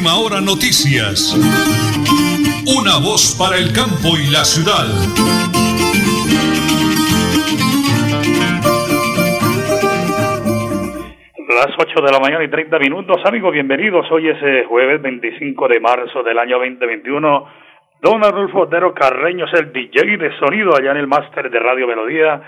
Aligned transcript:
Última 0.00 0.16
hora 0.16 0.40
noticias. 0.40 1.36
Una 2.64 2.96
voz 3.04 3.36
para 3.36 3.60
el 3.60 3.68
campo 3.76 4.16
y 4.16 4.32
la 4.32 4.48
ciudad. 4.48 4.88
Las 11.52 11.76
8 11.76 12.00
de 12.00 12.12
la 12.12 12.18
mañana 12.18 12.44
y 12.44 12.48
30 12.48 12.78
minutos, 12.78 13.20
amigos, 13.26 13.52
bienvenidos. 13.52 14.10
Hoy 14.10 14.30
es 14.30 14.38
eh, 14.42 14.64
jueves 14.66 15.02
25 15.02 15.68
de 15.68 15.80
marzo 15.80 16.22
del 16.22 16.38
año 16.38 16.56
2021. 16.56 17.46
Don 18.00 18.24
Arnulfo 18.24 18.60
Otero 18.60 18.94
Carreño 18.94 19.44
es 19.44 19.60
el 19.60 19.70
DJ 19.70 20.16
de 20.16 20.34
sonido 20.38 20.74
allá 20.74 20.92
en 20.92 20.96
el 20.96 21.08
máster 21.08 21.50
de 21.50 21.58
Radio 21.58 21.86
Melodía. 21.86 22.40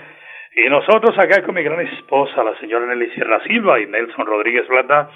Y 0.55 0.67
nosotros 0.71 1.15
acá 1.19 1.43
con 1.43 1.53
mi 1.53 1.61
gran 1.61 1.81
esposa, 1.81 2.43
la 2.43 2.57
señora 2.59 2.87
Nelly 2.87 3.11
Sierra 3.11 3.43
Silva 3.43 3.79
y 3.79 3.85
Nelson 3.85 4.25
Rodríguez 4.25 4.65
Plata, 4.65 5.11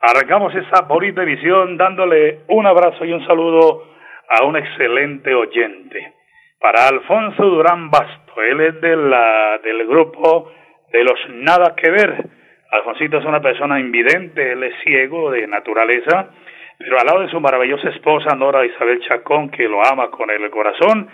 arrancamos 0.00 0.54
esta 0.54 0.82
bonita 0.82 1.22
edición 1.22 1.76
dándole 1.76 2.40
un 2.48 2.66
abrazo 2.66 3.04
y 3.04 3.12
un 3.12 3.24
saludo 3.26 3.84
a 4.28 4.44
un 4.44 4.56
excelente 4.56 5.34
oyente. 5.34 6.14
Para 6.58 6.88
Alfonso 6.88 7.42
Durán 7.44 7.90
Basto, 7.90 8.42
él 8.42 8.60
es 8.60 8.80
de 8.80 8.96
la, 8.96 9.58
del 9.62 9.86
grupo 9.86 10.52
de 10.92 11.04
los 11.04 11.18
Nada 11.30 11.74
que 11.76 11.90
Ver. 11.90 12.24
Alfonsito 12.70 13.18
es 13.18 13.24
una 13.24 13.40
persona 13.40 13.80
invidente, 13.80 14.52
él 14.52 14.62
es 14.62 14.74
ciego 14.84 15.30
de 15.30 15.46
naturaleza, 15.46 16.30
pero 16.78 16.98
al 16.98 17.06
lado 17.06 17.20
de 17.20 17.30
su 17.30 17.40
maravillosa 17.40 17.88
esposa 17.90 18.34
Nora 18.36 18.64
Isabel 18.64 19.00
Chacón, 19.00 19.50
que 19.50 19.68
lo 19.68 19.84
ama 19.84 20.10
con 20.10 20.30
el 20.30 20.48
corazón, 20.50 21.08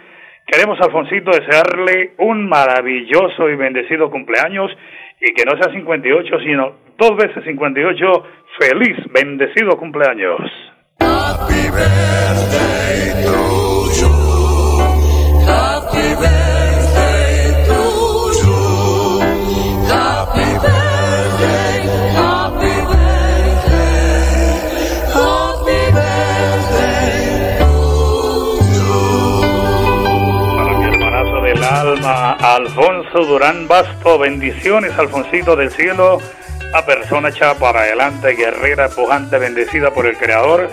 queremos 0.46 0.78
Alfonsito 0.80 1.30
desearle 1.30 2.12
un 2.18 2.48
maravilloso 2.48 3.48
y 3.48 3.56
bendecido 3.56 4.10
cumpleaños 4.10 4.70
y 5.20 5.32
que 5.34 5.44
no 5.44 5.52
sea 5.60 5.72
58, 5.72 6.38
sino 6.44 6.72
dos 6.98 7.16
veces 7.16 7.44
58, 7.44 8.24
feliz, 8.58 8.96
bendecido 9.12 9.76
cumpleaños. 9.76 10.40
Happy 11.00 11.70
birthday 11.70 13.05
alma, 32.06 32.32
Alfonso 32.32 33.24
Durán 33.24 33.68
Basto, 33.68 34.18
bendiciones, 34.18 34.98
Alfonsito 34.98 35.56
del 35.56 35.70
cielo 35.70 36.18
a 36.74 36.84
persona 36.84 37.28
echada 37.28 37.54
para 37.58 37.80
adelante, 37.80 38.34
guerrera, 38.34 38.88
pujante, 38.88 39.38
bendecida 39.38 39.92
por 39.92 40.06
el 40.06 40.16
Creador, 40.16 40.68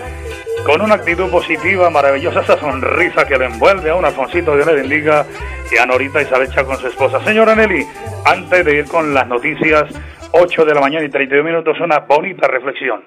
con 0.66 0.82
una 0.82 0.96
actitud 0.96 1.30
positiva, 1.30 1.88
maravillosa, 1.88 2.40
esa 2.40 2.58
sonrisa 2.58 3.26
que 3.26 3.38
le 3.38 3.46
envuelve 3.46 3.90
a 3.90 3.94
un 3.94 4.04
Alfonsito, 4.04 4.54
Dios 4.54 4.66
le 4.66 4.74
bendiga, 4.74 5.24
y 5.72 5.78
a 5.78 5.86
Norita 5.86 6.20
Isabel 6.20 6.48
Chá 6.50 6.64
con 6.64 6.76
su 6.76 6.88
esposa. 6.88 7.20
Señora 7.20 7.54
Nelly, 7.54 7.84
antes 8.26 8.64
de 8.64 8.78
ir 8.78 8.84
con 8.86 9.14
las 9.14 9.26
noticias, 9.26 9.84
8 10.32 10.64
de 10.64 10.74
la 10.74 10.80
mañana 10.80 11.04
y 11.04 11.10
32 11.10 11.44
minutos, 11.44 11.80
una 11.80 12.00
bonita 12.00 12.48
reflexión. 12.48 13.04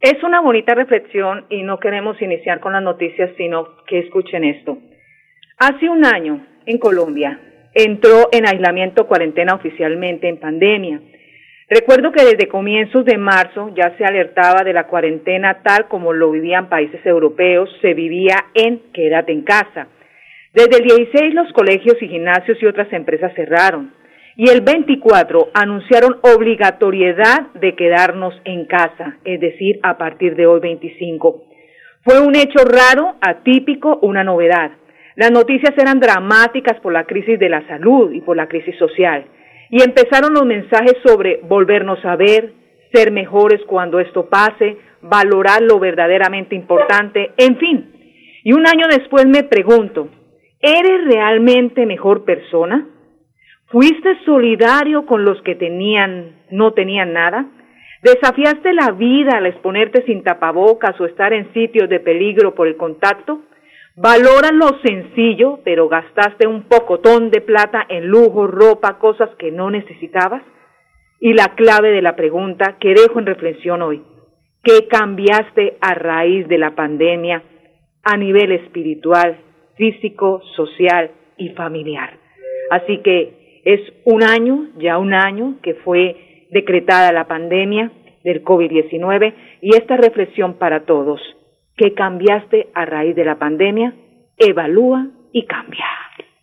Es 0.00 0.22
una 0.22 0.40
bonita 0.40 0.74
reflexión 0.74 1.46
y 1.50 1.62
no 1.62 1.78
queremos 1.78 2.20
iniciar 2.22 2.60
con 2.60 2.72
las 2.72 2.82
noticias, 2.82 3.30
sino 3.36 3.84
que 3.86 4.00
escuchen 4.00 4.44
esto. 4.44 4.78
Hace 5.58 5.88
un 5.88 6.04
año, 6.04 6.46
en 6.66 6.78
Colombia, 6.78 7.38
entró 7.74 8.28
en 8.32 8.46
aislamiento 8.46 9.06
cuarentena 9.06 9.54
oficialmente 9.54 10.28
en 10.28 10.38
pandemia. 10.38 11.00
Recuerdo 11.68 12.12
que 12.12 12.24
desde 12.24 12.48
comienzos 12.48 13.04
de 13.04 13.16
marzo 13.16 13.72
ya 13.74 13.96
se 13.96 14.04
alertaba 14.04 14.62
de 14.64 14.72
la 14.72 14.86
cuarentena 14.86 15.62
tal 15.62 15.88
como 15.88 16.12
lo 16.12 16.30
vivían 16.30 16.68
países 16.68 17.04
europeos, 17.06 17.70
se 17.80 17.94
vivía 17.94 18.36
en 18.54 18.82
quédate 18.92 19.32
en 19.32 19.42
casa. 19.42 19.88
Desde 20.52 20.76
el 20.76 20.84
16 20.84 21.34
los 21.34 21.52
colegios 21.52 21.96
y 22.00 22.08
gimnasios 22.08 22.58
y 22.60 22.66
otras 22.66 22.92
empresas 22.92 23.32
cerraron 23.34 23.92
y 24.36 24.50
el 24.50 24.60
24 24.62 25.50
anunciaron 25.54 26.18
obligatoriedad 26.22 27.52
de 27.54 27.74
quedarnos 27.74 28.34
en 28.44 28.66
casa, 28.66 29.18
es 29.24 29.40
decir, 29.40 29.78
a 29.82 29.96
partir 29.96 30.34
de 30.34 30.46
hoy 30.46 30.60
25. 30.60 31.44
Fue 32.02 32.20
un 32.20 32.34
hecho 32.34 32.64
raro, 32.64 33.16
atípico, 33.20 33.98
una 34.02 34.24
novedad. 34.24 34.72
Las 35.16 35.30
noticias 35.30 35.72
eran 35.78 36.00
dramáticas 36.00 36.80
por 36.80 36.92
la 36.92 37.04
crisis 37.04 37.38
de 37.38 37.48
la 37.48 37.66
salud 37.68 38.12
y 38.12 38.20
por 38.20 38.36
la 38.36 38.48
crisis 38.48 38.76
social. 38.78 39.24
Y 39.70 39.82
empezaron 39.82 40.34
los 40.34 40.44
mensajes 40.44 40.94
sobre 41.04 41.40
volvernos 41.44 42.04
a 42.04 42.16
ver, 42.16 42.52
ser 42.92 43.12
mejores 43.12 43.60
cuando 43.66 44.00
esto 44.00 44.28
pase, 44.28 44.76
valorar 45.02 45.62
lo 45.62 45.78
verdaderamente 45.78 46.54
importante, 46.54 47.32
en 47.36 47.56
fin. 47.58 47.92
Y 48.42 48.52
un 48.52 48.66
año 48.66 48.86
después 48.88 49.26
me 49.26 49.44
pregunto, 49.44 50.08
¿eres 50.60 51.04
realmente 51.06 51.86
mejor 51.86 52.24
persona? 52.24 52.88
¿Fuiste 53.66 54.18
solidario 54.24 55.06
con 55.06 55.24
los 55.24 55.40
que 55.42 55.54
tenían, 55.54 56.36
no 56.50 56.72
tenían 56.72 57.12
nada? 57.12 57.46
¿Desafiaste 58.02 58.72
la 58.74 58.90
vida 58.92 59.38
al 59.38 59.46
exponerte 59.46 60.04
sin 60.04 60.22
tapabocas 60.22 61.00
o 61.00 61.06
estar 61.06 61.32
en 61.32 61.52
sitios 61.54 61.88
de 61.88 62.00
peligro 62.00 62.54
por 62.54 62.68
el 62.68 62.76
contacto? 62.76 63.40
Valora 63.96 64.50
lo 64.50 64.80
sencillo, 64.82 65.60
pero 65.64 65.88
gastaste 65.88 66.48
un 66.48 66.64
pocotón 66.64 67.30
de 67.30 67.40
plata 67.40 67.86
en 67.88 68.08
lujo, 68.08 68.48
ropa, 68.48 68.98
cosas 68.98 69.30
que 69.38 69.52
no 69.52 69.70
necesitabas. 69.70 70.42
Y 71.20 71.32
la 71.32 71.54
clave 71.54 71.92
de 71.92 72.02
la 72.02 72.16
pregunta 72.16 72.76
que 72.80 72.92
dejo 72.92 73.20
en 73.20 73.26
reflexión 73.26 73.82
hoy, 73.82 74.02
¿qué 74.64 74.88
cambiaste 74.88 75.78
a 75.80 75.94
raíz 75.94 76.48
de 76.48 76.58
la 76.58 76.74
pandemia 76.74 77.44
a 78.02 78.16
nivel 78.16 78.50
espiritual, 78.50 79.38
físico, 79.76 80.42
social 80.56 81.12
y 81.36 81.50
familiar? 81.50 82.18
Así 82.70 82.98
que 82.98 83.60
es 83.64 83.80
un 84.04 84.24
año, 84.24 84.70
ya 84.76 84.98
un 84.98 85.14
año 85.14 85.58
que 85.62 85.74
fue 85.74 86.46
decretada 86.50 87.12
la 87.12 87.28
pandemia 87.28 87.92
del 88.24 88.42
COVID-19 88.42 89.34
y 89.60 89.76
esta 89.76 89.96
reflexión 89.96 90.54
para 90.54 90.84
todos. 90.84 91.20
¿Qué 91.76 91.92
cambiaste 91.92 92.68
a 92.72 92.84
raíz 92.84 93.16
de 93.16 93.24
la 93.24 93.34
pandemia? 93.34 93.92
Evalúa 94.38 95.06
y 95.32 95.44
cambia. 95.44 95.84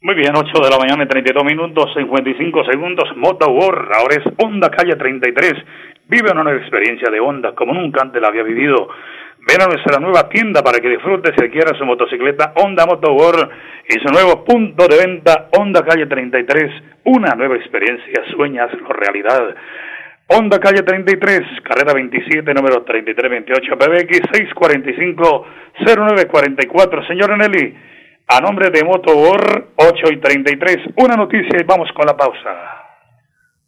Muy 0.02 0.16
bien, 0.16 0.36
8 0.36 0.52
de 0.62 0.70
la 0.70 0.78
mañana 0.78 1.04
y 1.04 1.08
32 1.08 1.46
minutos, 1.46 1.94
55 1.96 2.66
segundos. 2.66 3.06
Moto 3.16 3.50
War, 3.52 3.92
ahora 3.96 4.16
es 4.18 4.34
Honda 4.38 4.70
Calle 4.70 4.96
33. 4.98 5.54
Vive 6.08 6.32
una 6.32 6.44
nueva 6.44 6.60
experiencia 6.60 7.10
de 7.10 7.20
Honda 7.22 7.54
como 7.56 7.74
nunca 7.74 8.02
antes 8.02 8.22
la 8.22 8.28
había 8.28 8.44
vivido. 8.44 8.90
Ven 9.48 9.62
a 9.62 9.68
nuestra 9.68 10.00
nueva 10.02 10.28
tienda 10.28 10.62
para 10.62 10.80
que 10.80 10.90
disfrute 10.90 11.34
si 11.34 11.46
adquiera 11.46 11.78
su 11.78 11.86
motocicleta 11.86 12.52
Honda 12.58 12.86
Moto 12.86 13.14
War 13.14 13.50
y 13.88 13.94
su 14.00 14.12
nuevo 14.12 14.44
punto 14.44 14.86
de 14.88 14.98
venta 14.98 15.48
Honda 15.58 15.86
Calle 15.86 16.08
33. 16.08 16.72
Una 17.06 17.36
nueva 17.36 17.56
experiencia, 17.56 18.24
sueñas 18.36 18.70
realidad. 18.90 19.56
Honda 20.34 20.60
Calle 20.60 20.82
33, 20.84 21.42
carrera 21.62 21.94
27, 21.94 22.54
número 22.54 22.84
3328, 22.84 23.78
PBX 23.78 24.22
645-0944. 25.84 27.06
Señora 27.06 27.36
Nelly, 27.36 27.76
a 28.28 28.40
nombre 28.40 28.70
de 28.70 28.82
Motor 28.82 29.74
8 29.76 30.06
y 30.10 30.18
33, 30.22 30.78
una 31.04 31.18
noticia 31.18 31.60
y 31.60 31.64
vamos 31.66 31.90
con 31.94 32.06
la 32.06 32.16
pausa. 32.16 32.81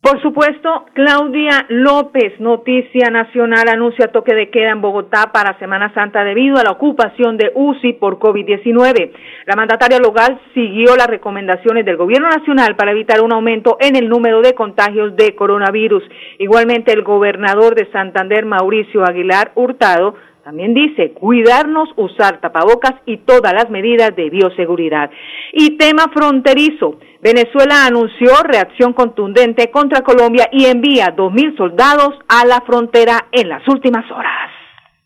Por 0.04 0.22
supuesto, 0.22 0.84
Claudia 0.92 1.66
López, 1.70 2.38
Noticia 2.42 3.10
Nacional, 3.10 3.70
anuncia 3.70 4.10
toque 4.10 4.36
de 4.36 4.50
queda 4.50 4.72
en 4.72 4.82
Bogotá 4.82 5.32
para 5.32 5.58
Semana 5.60 5.94
Santa 5.94 6.26
debido 6.26 6.58
a 6.58 6.64
la 6.64 6.72
ocupación 6.72 7.38
de 7.38 7.54
UCI 7.56 7.94
por 7.94 8.20
COVID-19. 8.20 9.12
La 9.46 9.56
mandataria 9.56 10.00
local 10.00 10.42
siguió 10.54 10.98
las 10.98 11.08
recomendaciones 11.08 11.86
del 11.86 11.96
Gobierno 11.96 12.28
Nacional 12.28 12.76
para 12.76 12.92
evitar 12.92 13.22
un 13.22 13.32
aumento 13.32 13.78
en 13.80 13.96
el 13.96 14.10
número 14.10 14.42
de 14.42 14.54
contagios 14.54 15.16
de 15.16 15.36
coronavirus. 15.36 16.04
Igualmente, 16.38 16.92
el 16.92 17.04
gobernador 17.04 17.74
de 17.74 17.90
Santander, 17.94 18.46
Mauricio 18.46 19.06
Aguilar 19.06 19.54
Hurtado, 19.56 20.16
también 20.44 20.74
dice 20.74 21.14
cuidarnos, 21.14 21.90
usar 21.96 22.42
tapabocas 22.42 22.96
y 23.06 23.18
todas 23.18 23.54
las 23.54 23.70
medidas 23.70 24.14
de 24.16 24.30
bioseguridad. 24.30 25.10
Y 25.54 25.78
tema 25.78 26.06
fronterizo. 26.14 27.00
Venezuela 27.22 27.86
anunció 27.86 28.32
reacción 28.44 28.92
contundente 28.92 29.72
contra 29.72 30.02
Colombia 30.02 30.50
y 30.52 30.66
envía 30.66 31.16
2.000 31.16 31.56
soldados 31.56 32.20
a 32.28 32.46
la 32.46 32.60
frontera 32.62 33.28
en 33.32 33.48
las 33.48 33.66
últimas 33.70 34.10
horas. 34.12 34.63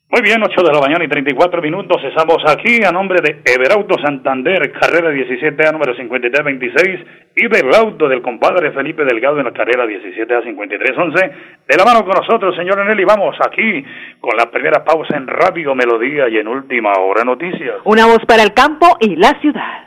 Muy 0.10 0.22
bien, 0.22 0.42
8 0.42 0.64
de 0.64 0.72
la 0.72 0.80
mañana 0.80 1.04
y 1.04 1.10
34 1.10 1.62
minutos. 1.62 2.02
Estamos 2.02 2.38
aquí 2.48 2.82
a 2.82 2.94
nombre 2.94 3.20
de 3.22 3.42
Everauto 3.44 4.00
Santander, 4.02 4.72
carrera 4.72 5.12
17A 5.12 5.74
número 5.74 5.94
5326 5.98 7.00
y 7.36 7.48
del 7.50 7.76
auto 7.76 8.08
del 8.08 8.22
compadre 8.22 8.72
Felipe 8.72 9.04
Delgado 9.04 9.40
en 9.40 9.46
la 9.46 9.52
carrera 9.52 9.86
17A 9.86 10.46
5311. 10.46 11.32
De 11.68 11.78
la 11.78 11.84
mano 11.84 12.06
con 12.06 12.14
nosotros, 12.16 12.56
señor 12.56 12.86
Nelly, 12.86 13.04
vamos 13.04 13.36
aquí 13.46 13.84
con 14.22 14.38
la 14.38 14.50
primera 14.50 14.86
pausa 14.86 15.18
en 15.18 15.28
Radio 15.28 15.76
Melodía 15.76 16.30
y 16.30 16.38
en 16.38 16.48
Última 16.48 16.94
Hora 16.94 17.26
Noticias. 17.26 17.76
Una 17.84 18.06
voz 18.06 18.24
para 18.26 18.44
el 18.44 18.54
campo 18.54 18.96
y 19.02 19.18
la 19.18 19.38
ciudad. 19.42 19.87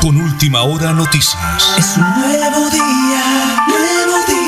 Con 0.00 0.16
última 0.16 0.62
hora 0.62 0.92
noticias. 0.92 1.74
Es 1.76 1.96
un 1.96 2.04
nuevo 2.04 2.70
día, 2.70 3.56
nuevo 3.66 4.24
día. 4.26 4.44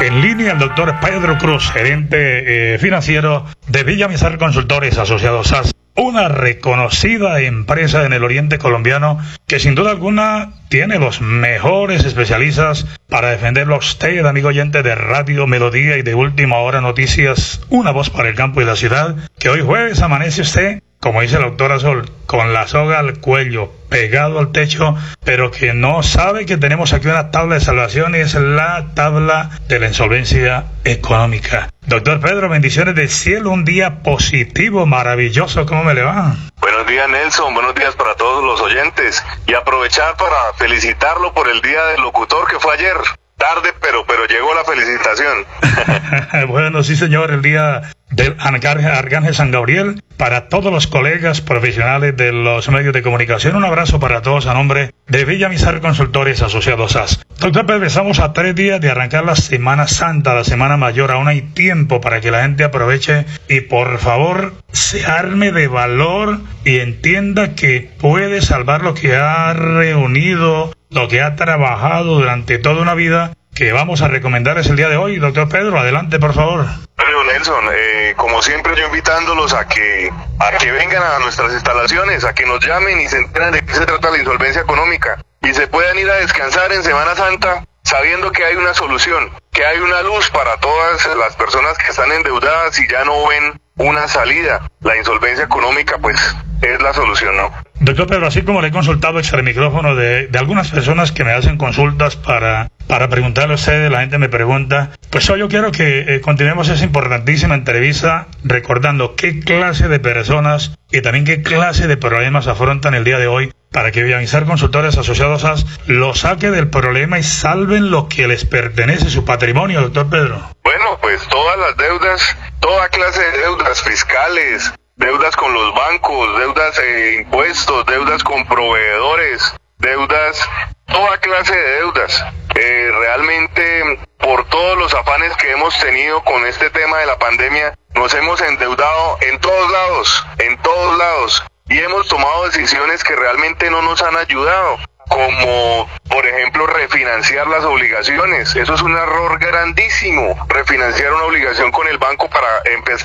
En 0.00 0.20
línea 0.20 0.52
el 0.52 0.58
doctor 0.58 0.94
Pedro 1.00 1.36
Cruz, 1.38 1.70
gerente 1.72 2.74
eh, 2.74 2.78
financiero 2.78 3.46
de 3.68 3.82
Villamizar 3.82 4.38
Consultores 4.38 4.96
Asociados 4.96 5.48
SAS, 5.48 5.72
una 5.96 6.28
reconocida 6.28 7.40
empresa 7.40 8.06
en 8.06 8.12
el 8.12 8.22
oriente 8.24 8.58
colombiano 8.58 9.18
que 9.46 9.58
sin 9.58 9.74
duda 9.74 9.90
alguna 9.90 10.52
tiene 10.68 10.98
los 10.98 11.20
mejores 11.20 12.04
especialistas 12.04 12.86
para 13.08 13.30
defenderlo 13.30 13.74
a 13.74 13.78
usted, 13.78 14.24
amigo 14.24 14.48
oyente 14.48 14.82
de 14.82 14.94
Radio 14.94 15.46
Melodía 15.46 15.98
y 15.98 16.02
de 16.02 16.14
Última 16.14 16.58
Hora 16.58 16.80
Noticias, 16.80 17.60
una 17.68 17.90
voz 17.90 18.08
para 18.08 18.28
el 18.28 18.36
campo 18.36 18.62
y 18.62 18.64
la 18.64 18.76
ciudad, 18.76 19.16
que 19.38 19.48
hoy 19.48 19.62
jueves 19.62 20.00
amanece 20.00 20.42
usted 20.42 20.80
como 21.00 21.22
dice 21.22 21.38
la 21.38 21.46
doctora 21.46 21.78
Sol, 21.78 22.10
con 22.26 22.52
la 22.52 22.68
soga 22.68 22.98
al 22.98 23.20
cuello, 23.20 23.72
pegado 23.88 24.38
al 24.38 24.52
techo, 24.52 24.94
pero 25.24 25.50
que 25.50 25.72
no 25.72 26.02
sabe 26.02 26.44
que 26.44 26.58
tenemos 26.58 26.92
aquí 26.92 27.08
una 27.08 27.30
tabla 27.30 27.54
de 27.54 27.62
salvación 27.62 28.14
y 28.14 28.18
es 28.18 28.34
la 28.34 28.92
tabla 28.94 29.50
de 29.66 29.78
la 29.78 29.88
insolvencia 29.88 30.66
económica. 30.84 31.70
Doctor 31.86 32.20
Pedro, 32.20 32.50
bendiciones 32.50 32.94
del 32.94 33.08
cielo, 33.08 33.50
un 33.50 33.64
día 33.64 34.02
positivo, 34.02 34.84
maravilloso, 34.84 35.64
¿cómo 35.64 35.84
me 35.84 35.94
le 35.94 36.02
va? 36.02 36.36
Buenos 36.60 36.86
días 36.86 37.08
Nelson, 37.08 37.54
buenos 37.54 37.74
días 37.74 37.94
para 37.96 38.14
todos 38.16 38.44
los 38.44 38.60
oyentes 38.60 39.24
y 39.46 39.54
aprovechar 39.54 40.18
para 40.18 40.52
felicitarlo 40.58 41.32
por 41.32 41.48
el 41.48 41.62
día 41.62 41.82
del 41.86 42.02
locutor 42.02 42.46
que 42.46 42.60
fue 42.60 42.74
ayer. 42.74 42.96
Tarde, 43.40 43.70
pero, 43.80 44.04
pero 44.06 44.26
llegó 44.26 44.54
la 44.54 44.64
felicitación. 44.64 46.48
bueno, 46.48 46.82
sí 46.82 46.94
señor, 46.94 47.30
el 47.30 47.40
día 47.40 47.90
del 48.10 48.36
Arcángel 48.38 49.34
San 49.34 49.50
Gabriel, 49.50 50.02
para 50.18 50.48
todos 50.48 50.70
los 50.70 50.86
colegas 50.86 51.40
profesionales 51.40 52.14
de 52.18 52.32
los 52.32 52.68
medios 52.68 52.92
de 52.92 53.00
comunicación, 53.00 53.56
un 53.56 53.64
abrazo 53.64 53.98
para 53.98 54.20
todos 54.20 54.46
a 54.46 54.52
nombre 54.52 54.92
de 55.06 55.24
Villamizar 55.24 55.80
Consultores 55.80 56.42
Asociados 56.42 56.92
SAS. 56.92 57.24
Doctor 57.38 57.64
Pedro, 57.64 57.86
estamos 57.86 58.18
a 58.18 58.34
tres 58.34 58.54
días 58.54 58.78
de 58.78 58.90
arrancar 58.90 59.24
la 59.24 59.36
Semana 59.36 59.86
Santa, 59.86 60.34
la 60.34 60.44
Semana 60.44 60.76
Mayor, 60.76 61.10
aún 61.10 61.28
hay 61.28 61.40
tiempo 61.40 62.02
para 62.02 62.20
que 62.20 62.30
la 62.30 62.42
gente 62.42 62.64
aproveche 62.64 63.24
y 63.48 63.62
por 63.62 63.98
favor 63.98 64.52
se 64.72 65.06
arme 65.06 65.50
de 65.50 65.66
valor 65.66 66.40
y 66.66 66.80
entienda 66.80 67.54
que 67.54 67.90
puede 67.98 68.42
salvar 68.42 68.82
lo 68.82 68.92
que 68.92 69.16
ha 69.16 69.54
reunido, 69.54 70.72
lo 70.90 71.08
que 71.08 71.22
ha 71.22 71.36
trabajado 71.36 72.16
durante 72.16 72.58
toda 72.58 72.82
una 72.82 72.94
vida 72.94 73.32
que 73.54 73.72
vamos 73.72 74.02
a 74.02 74.08
recomendarles 74.08 74.66
el 74.68 74.76
día 74.76 74.88
de 74.88 74.96
hoy. 74.96 75.18
Doctor 75.18 75.48
Pedro, 75.48 75.78
adelante, 75.78 76.18
por 76.18 76.34
favor. 76.34 76.66
Pero 76.96 77.24
Nelson, 77.24 77.64
eh, 77.72 78.14
como 78.16 78.42
siempre 78.42 78.74
yo 78.76 78.86
invitándolos 78.86 79.54
a 79.54 79.66
que, 79.66 80.10
a 80.38 80.58
que 80.58 80.72
vengan 80.72 81.02
a 81.02 81.18
nuestras 81.18 81.52
instalaciones, 81.52 82.24
a 82.24 82.34
que 82.34 82.46
nos 82.46 82.64
llamen 82.64 83.00
y 83.00 83.08
se 83.08 83.18
enteren 83.18 83.52
de 83.52 83.62
qué 83.62 83.74
se 83.74 83.86
trata 83.86 84.10
la 84.10 84.18
insolvencia 84.18 84.62
económica 84.62 85.22
y 85.42 85.54
se 85.54 85.66
puedan 85.66 85.98
ir 85.98 86.10
a 86.10 86.16
descansar 86.16 86.72
en 86.72 86.82
Semana 86.82 87.14
Santa 87.14 87.64
sabiendo 87.82 88.30
que 88.30 88.44
hay 88.44 88.56
una 88.56 88.74
solución, 88.74 89.30
que 89.52 89.64
hay 89.64 89.78
una 89.78 90.02
luz 90.02 90.30
para 90.30 90.56
todas 90.58 91.06
las 91.16 91.34
personas 91.36 91.76
que 91.78 91.90
están 91.90 92.12
endeudadas 92.12 92.78
y 92.78 92.88
ya 92.88 93.04
no 93.04 93.26
ven 93.28 93.60
una 93.76 94.06
salida. 94.08 94.68
La 94.80 94.96
insolvencia 94.96 95.44
económica, 95.44 95.98
pues, 95.98 96.20
es 96.62 96.80
la 96.82 96.92
solución, 96.92 97.36
¿no? 97.36 97.52
Doctor 97.80 98.06
Pedro, 98.06 98.26
así 98.26 98.42
como 98.42 98.60
le 98.60 98.68
he 98.68 98.72
consultado 98.72 99.20
el 99.20 99.42
micrófono 99.42 99.94
de, 99.94 100.28
algunas 100.38 100.70
personas 100.70 101.12
que 101.12 101.24
me 101.24 101.32
hacen 101.32 101.56
consultas 101.56 102.14
para, 102.14 102.68
para 102.86 103.08
preguntarle 103.08 103.52
a 103.52 103.54
ustedes, 103.54 103.90
la 103.90 104.00
gente 104.00 104.18
me 104.18 104.28
pregunta, 104.28 104.90
pues 105.08 105.30
hoy 105.30 105.40
yo 105.40 105.48
quiero 105.48 105.72
que 105.72 106.00
eh, 106.00 106.20
continuemos 106.20 106.68
esa 106.68 106.84
importantísima 106.84 107.54
entrevista 107.54 108.28
recordando 108.44 109.16
qué 109.16 109.40
clase 109.40 109.88
de 109.88 109.98
personas 109.98 110.76
y 110.92 111.00
también 111.00 111.24
qué 111.24 111.40
clase 111.40 111.86
de 111.86 111.96
problemas 111.96 112.48
afrontan 112.48 112.92
el 112.92 113.04
día 113.04 113.18
de 113.18 113.28
hoy 113.28 113.50
para 113.72 113.92
que 113.92 114.02
Villamizar 114.02 114.44
Consultores 114.44 114.98
Asociados 114.98 115.40
SAS 115.40 115.64
lo 115.86 116.14
saque 116.14 116.50
del 116.50 116.68
problema 116.68 117.18
y 117.18 117.22
salven 117.22 117.90
lo 117.90 118.08
que 118.08 118.28
les 118.28 118.44
pertenece, 118.44 119.08
su 119.08 119.24
patrimonio, 119.24 119.80
doctor 119.80 120.10
Pedro. 120.10 120.50
Bueno, 120.62 120.98
pues 121.00 121.26
todas 121.28 121.58
las 121.58 121.76
deudas, 121.78 122.36
toda 122.60 122.90
clase 122.90 123.22
de 123.22 123.38
deudas 123.38 123.82
fiscales, 123.82 124.74
deudas 125.00 125.34
con 125.34 125.52
los 125.54 125.74
bancos, 125.74 126.38
deudas 126.38 126.78
e 126.78 127.14
impuestos, 127.22 127.86
deudas 127.86 128.22
con 128.22 128.46
proveedores, 128.46 129.54
deudas, 129.78 130.48
toda 130.86 131.18
clase 131.18 131.56
de 131.56 131.70
deudas. 131.76 132.24
Eh, 132.54 132.90
realmente, 133.00 133.98
por 134.18 134.46
todos 134.48 134.76
los 134.76 134.92
afanes 134.92 135.34
que 135.38 135.50
hemos 135.52 135.76
tenido 135.80 136.22
con 136.24 136.46
este 136.46 136.68
tema 136.68 136.98
de 136.98 137.06
la 137.06 137.18
pandemia, 137.18 137.74
nos 137.94 138.12
hemos 138.12 138.40
endeudado 138.42 139.16
en 139.22 139.40
todos 139.40 139.72
lados, 139.72 140.26
en 140.38 140.58
todos 140.58 140.98
lados, 140.98 141.44
y 141.68 141.78
hemos 141.78 142.06
tomado 142.06 142.44
decisiones 142.44 143.02
que 143.02 143.16
realmente 143.16 143.70
no 143.70 143.80
nos 143.80 144.02
han 144.02 144.16
ayudado 144.16 144.76
como 145.10 145.88
por 146.08 146.24
ejemplo 146.24 146.66
refinanciar 146.66 147.46
las 147.48 147.64
obligaciones. 147.64 148.54
Eso 148.54 148.74
es 148.74 148.80
un 148.80 148.96
error 148.96 149.38
grandísimo, 149.38 150.36
refinanciar 150.48 151.12
una 151.12 151.24
obligación 151.24 151.70
con 151.72 151.86
el 151.88 151.98
banco 151.98 152.30
para, 152.30 152.46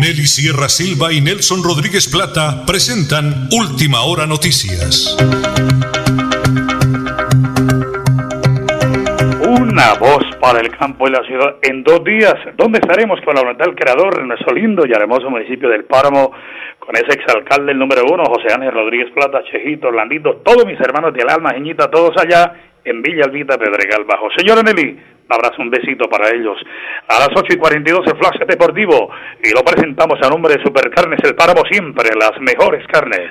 Nelly 0.00 0.26
Sierra 0.26 0.68
Silva 0.68 1.10
y 1.10 1.22
Nelson 1.22 1.64
Rodríguez 1.64 2.06
Plata 2.12 2.66
presentan 2.66 3.48
Última 3.50 4.02
Hora 4.04 4.26
Noticias. 4.26 5.16
Una 9.40 9.94
voz 9.94 10.22
para 10.38 10.60
el 10.60 10.68
campo 10.76 11.08
y 11.08 11.12
la 11.12 11.24
ciudad. 11.24 11.56
En 11.62 11.82
dos 11.82 12.04
días, 12.04 12.34
¿dónde 12.58 12.78
estaremos 12.78 13.20
con 13.24 13.34
la 13.34 13.40
voluntad 13.40 13.64
del 13.64 13.74
creador 13.74 14.20
en 14.20 14.28
nuestro 14.28 14.54
lindo 14.54 14.84
y 14.86 14.92
hermoso 14.92 15.30
municipio 15.30 15.70
del 15.70 15.84
Páramo? 15.84 16.30
Con 16.78 16.94
ese 16.94 17.18
exalcalde 17.18 17.72
el 17.72 17.78
número 17.78 18.02
uno, 18.04 18.24
José 18.26 18.52
Ángel 18.52 18.72
Rodríguez 18.72 19.10
Plata, 19.14 19.42
Chejito, 19.50 19.88
Orlandito, 19.88 20.42
todos 20.44 20.66
mis 20.66 20.78
hermanos 20.78 21.14
del 21.14 21.30
alma, 21.30 21.54
Jeñita, 21.54 21.90
todos 21.90 22.14
allá 22.18 22.52
en 22.84 23.00
Villa 23.00 23.24
Alvita, 23.24 23.56
Pedregal 23.56 24.04
Bajo. 24.04 24.28
Señora 24.36 24.62
Nelly, 24.62 25.15
abrazo, 25.28 25.62
un 25.62 25.71
besito 25.71 26.09
para 26.09 26.30
ellos. 26.30 26.59
A 27.09 27.21
las 27.21 27.30
8 27.35 27.54
y 27.54 27.56
42 27.56 28.06
el 28.06 28.18
Flash 28.18 28.47
Deportivo 28.47 29.11
y 29.42 29.50
lo 29.54 29.62
presentamos 29.62 30.18
a 30.23 30.30
nombre 30.30 30.54
de 30.54 30.62
Supercarnes 30.62 31.21
El 31.25 31.35
Páramo 31.35 31.62
Siempre, 31.71 32.11
las 32.18 32.40
mejores 32.40 32.87
carnes. 32.88 33.30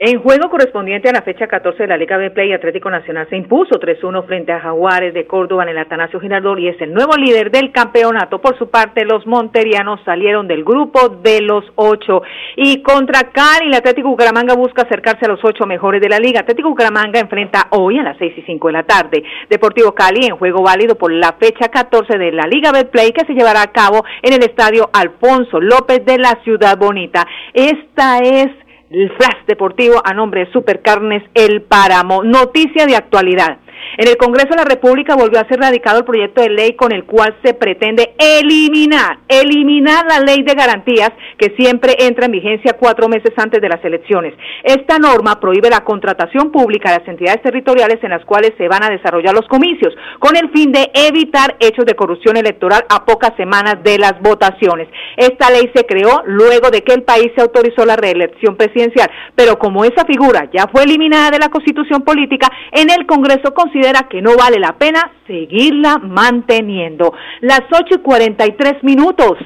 En 0.00 0.22
juego 0.22 0.48
correspondiente 0.48 1.08
a 1.08 1.12
la 1.12 1.22
fecha 1.22 1.48
14 1.48 1.82
de 1.82 1.88
la 1.88 1.96
Liga 1.96 2.16
B 2.16 2.30
Play, 2.30 2.52
Atlético 2.52 2.88
Nacional 2.88 3.26
se 3.28 3.36
impuso 3.36 3.80
3-1 3.80 4.26
frente 4.26 4.52
a 4.52 4.60
Jaguares 4.60 5.12
de 5.12 5.26
Córdoba 5.26 5.64
en 5.64 5.70
el 5.70 5.78
Atanasio 5.78 6.20
Girardot 6.20 6.56
y 6.60 6.68
es 6.68 6.80
el 6.80 6.94
nuevo 6.94 7.16
líder 7.16 7.50
del 7.50 7.72
campeonato. 7.72 8.40
Por 8.40 8.56
su 8.58 8.70
parte, 8.70 9.04
los 9.04 9.26
monterianos 9.26 9.98
salieron 10.04 10.46
del 10.46 10.62
grupo 10.62 11.08
de 11.08 11.40
los 11.40 11.64
ocho. 11.74 12.22
Y 12.54 12.80
contra 12.82 13.32
Cali, 13.32 13.66
el 13.66 13.74
Atlético 13.74 14.10
Bucaramanga 14.10 14.54
busca 14.54 14.82
acercarse 14.82 15.24
a 15.24 15.30
los 15.30 15.40
ocho 15.44 15.66
mejores 15.66 16.00
de 16.00 16.08
la 16.08 16.20
liga. 16.20 16.42
Atlético 16.42 16.68
Bucaramanga 16.68 17.18
enfrenta 17.18 17.66
hoy 17.70 17.98
a 17.98 18.04
las 18.04 18.16
6 18.18 18.34
y 18.36 18.42
5 18.42 18.68
de 18.68 18.72
la 18.72 18.84
tarde. 18.84 19.24
Deportivo 19.50 19.96
Cali 19.96 20.26
en 20.26 20.36
juego 20.36 20.62
válido 20.62 20.94
por 20.94 21.10
la 21.10 21.32
fecha 21.40 21.70
14 21.70 22.18
de 22.18 22.30
la 22.30 22.46
Liga 22.46 22.70
B 22.70 22.84
Play 22.84 23.10
que 23.10 23.26
se 23.26 23.34
llevará 23.34 23.62
a 23.62 23.72
cabo 23.72 24.04
en 24.22 24.32
el 24.32 24.44
estadio 24.44 24.90
Alfonso 24.92 25.60
López 25.60 26.04
de 26.04 26.18
la 26.18 26.38
Ciudad 26.44 26.78
Bonita. 26.78 27.26
Esta 27.52 28.18
es 28.20 28.46
el 28.90 29.10
flash 29.10 29.44
deportivo 29.46 30.00
a 30.04 30.14
nombre 30.14 30.46
de 30.46 30.52
Supercarnes 30.52 31.22
El 31.34 31.62
Páramo. 31.62 32.22
Noticia 32.24 32.86
de 32.86 32.96
actualidad. 32.96 33.58
En 33.96 34.08
el 34.08 34.16
Congreso 34.16 34.50
de 34.50 34.56
la 34.56 34.64
República 34.64 35.16
volvió 35.16 35.40
a 35.40 35.48
ser 35.48 35.58
radicado 35.58 35.98
el 35.98 36.04
proyecto 36.04 36.42
de 36.42 36.50
ley 36.50 36.74
con 36.74 36.92
el 36.92 37.04
cual 37.04 37.36
se 37.42 37.54
pretende 37.54 38.14
eliminar, 38.18 39.18
eliminar 39.28 40.06
la 40.06 40.20
ley 40.20 40.42
de 40.42 40.54
garantías 40.54 41.10
que 41.36 41.54
siempre 41.56 41.96
entra 41.98 42.26
en 42.26 42.32
vigencia 42.32 42.76
cuatro 42.78 43.08
meses 43.08 43.32
antes 43.36 43.60
de 43.60 43.68
las 43.68 43.84
elecciones. 43.84 44.34
Esta 44.62 44.98
norma 44.98 45.40
prohíbe 45.40 45.70
la 45.70 45.84
contratación 45.84 46.50
pública 46.52 46.90
de 46.90 46.98
las 46.98 47.08
entidades 47.08 47.42
territoriales 47.42 47.98
en 48.02 48.10
las 48.10 48.24
cuales 48.24 48.52
se 48.58 48.68
van 48.68 48.82
a 48.82 48.90
desarrollar 48.90 49.34
los 49.34 49.46
comicios, 49.48 49.94
con 50.18 50.36
el 50.36 50.50
fin 50.50 50.72
de 50.72 50.90
evitar 50.94 51.56
hechos 51.60 51.86
de 51.86 51.94
corrupción 51.94 52.36
electoral 52.36 52.84
a 52.88 53.04
pocas 53.04 53.32
semanas 53.36 53.76
de 53.82 53.98
las 53.98 54.20
votaciones. 54.20 54.88
Esta 55.16 55.50
ley 55.50 55.70
se 55.74 55.84
creó 55.84 56.22
luego 56.26 56.70
de 56.70 56.82
que 56.82 56.94
el 56.94 57.02
país 57.02 57.30
se 57.34 57.42
autorizó 57.42 57.84
la 57.84 57.96
reelección 57.96 58.56
presidencial, 58.56 59.10
pero 59.34 59.58
como 59.58 59.84
esa 59.84 60.04
figura 60.04 60.48
ya 60.52 60.66
fue 60.68 60.84
eliminada 60.84 61.30
de 61.30 61.38
la 61.38 61.48
constitución 61.48 62.02
política, 62.02 62.48
en 62.72 62.90
el 62.90 63.06
Congreso 63.06 63.54
considera 63.68 64.08
que 64.08 64.22
no 64.22 64.36
vale 64.36 64.58
la 64.58 64.76
pena 64.78 65.12
seguirla 65.26 65.98
manteniendo. 65.98 67.12
Las 67.40 67.62
8 67.70 67.96
y 67.96 67.98
43 67.98 68.82
minutos, 68.82 69.38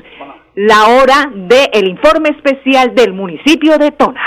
la 0.55 0.87
hora 0.87 1.31
del 1.35 1.89
informe 1.89 2.31
especial 2.31 2.95
del 2.95 3.13
municipio 3.13 3.79
de 3.79 3.91
Tona. 3.93 4.21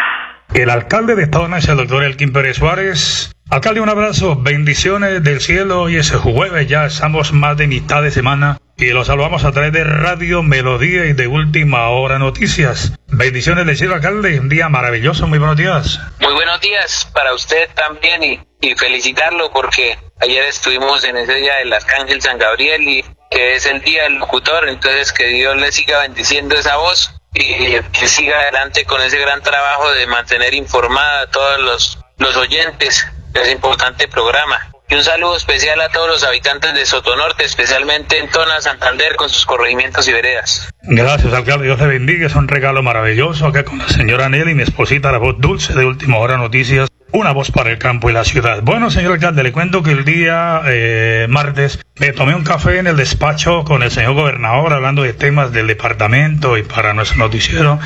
El 0.53 0.69
alcalde 0.69 1.15
de 1.15 1.27
Tona 1.27 1.57
es 1.57 1.67
el 1.67 1.77
doctor 1.77 2.03
Elkin 2.03 2.31
Pérez 2.31 2.57
Suárez. 2.57 3.31
Alcalde, 3.49 3.81
un 3.81 3.89
abrazo, 3.89 4.35
bendiciones 4.35 5.23
del 5.23 5.39
cielo 5.39 5.89
y 5.89 5.97
ese 5.97 6.17
jueves 6.17 6.67
ya 6.67 6.85
estamos 6.85 7.31
más 7.31 7.57
de 7.57 7.67
mitad 7.67 8.01
de 8.01 8.11
semana 8.11 8.57
y 8.77 8.89
los 8.89 9.07
saludamos 9.07 9.45
a 9.45 9.51
través 9.51 9.71
de 9.71 9.83
Radio 9.83 10.43
Melodía 10.43 11.05
y 11.05 11.13
de 11.13 11.27
Última 11.27 11.87
Hora 11.89 12.19
Noticias. 12.19 12.93
Bendiciones 13.07 13.65
del 13.65 13.77
cielo, 13.77 13.95
alcalde, 13.95 14.39
un 14.39 14.49
día 14.49 14.67
maravilloso, 14.67 15.27
muy 15.27 15.39
buenos 15.39 15.57
días. 15.57 15.99
Muy 16.19 16.33
buenos 16.33 16.59
días 16.59 17.09
para 17.13 17.33
usted 17.33 17.69
también 17.75 18.23
y, 18.23 18.39
y 18.65 18.75
felicitarlo 18.75 19.51
porque 19.51 19.97
ayer 20.21 20.43
estuvimos 20.45 21.03
en 21.03 21.17
ese 21.17 21.35
día 21.35 21.55
del 21.57 21.73
Arcángel 21.73 22.21
San 22.21 22.37
Gabriel 22.37 22.81
y 22.81 23.05
que 23.29 23.55
es 23.55 23.65
el 23.65 23.81
día 23.81 24.03
del 24.03 24.15
locutor, 24.15 24.67
entonces 24.67 25.11
que 25.11 25.27
Dios 25.27 25.55
le 25.57 25.71
siga 25.71 25.99
bendiciendo 25.99 26.55
esa 26.55 26.77
voz 26.77 27.13
y 27.33 27.79
que 27.91 28.07
siga 28.07 28.39
adelante 28.39 28.85
con 28.85 29.01
ese 29.01 29.19
gran 29.19 29.41
trabajo 29.41 29.91
de 29.91 30.07
mantener 30.07 30.53
informada 30.53 31.21
a 31.21 31.27
todos 31.27 31.59
los, 31.59 31.99
los 32.17 32.35
oyentes 32.37 33.05
de 33.33 33.41
ese 33.41 33.51
importante 33.51 34.07
programa. 34.07 34.71
Y 34.87 34.93
un 34.93 35.03
saludo 35.03 35.35
especial 35.35 35.81
a 35.81 35.89
todos 35.89 36.07
los 36.07 36.23
habitantes 36.23 36.73
de 36.75 36.85
Sotonorte, 36.85 37.43
especialmente 37.43 38.19
en 38.19 38.29
Tona, 38.29 38.61
Santander, 38.61 39.15
con 39.15 39.29
sus 39.29 39.45
corregimientos 39.45 40.07
y 40.07 40.13
veredas. 40.13 40.69
Gracias, 40.83 41.33
alcalde. 41.33 41.65
Dios 41.65 41.79
te 41.79 41.87
bendiga. 41.87 42.27
Es 42.27 42.35
un 42.35 42.47
regalo 42.47 42.83
maravilloso 42.83 43.47
acá 43.47 43.65
con 43.65 43.79
la 43.79 43.89
señora 43.89 44.29
Nelly, 44.29 44.53
mi 44.53 44.61
esposita, 44.61 45.11
la 45.11 45.17
voz 45.17 45.35
dulce 45.39 45.73
de 45.73 45.85
Última 45.85 46.17
Hora 46.17 46.37
Noticias. 46.37 46.87
Una 47.11 47.31
voz 47.31 47.51
para 47.51 47.71
el 47.71 47.77
campo 47.77 48.09
y 48.09 48.13
la 48.13 48.25
ciudad. 48.25 48.61
Bueno, 48.61 48.91
señor 48.91 49.13
alcalde, 49.13 49.43
le 49.43 49.51
cuento 49.51 49.83
que 49.83 49.91
el 49.91 50.03
día 50.03 50.61
eh, 50.65 51.27
martes 51.29 51.79
me 51.97 52.11
tomé 52.11 52.35
un 52.35 52.43
café 52.43 52.79
en 52.79 52.87
el 52.87 52.97
despacho 52.97 53.63
con 53.63 53.83
el 53.83 53.89
señor 53.89 54.15
gobernador 54.15 54.73
hablando 54.73 55.03
de 55.03 55.13
temas 55.13 55.53
del 55.53 55.67
departamento 55.67 56.57
y 56.57 56.63
para 56.63 56.93
nuestro 56.93 57.19
noticiero. 57.19 57.79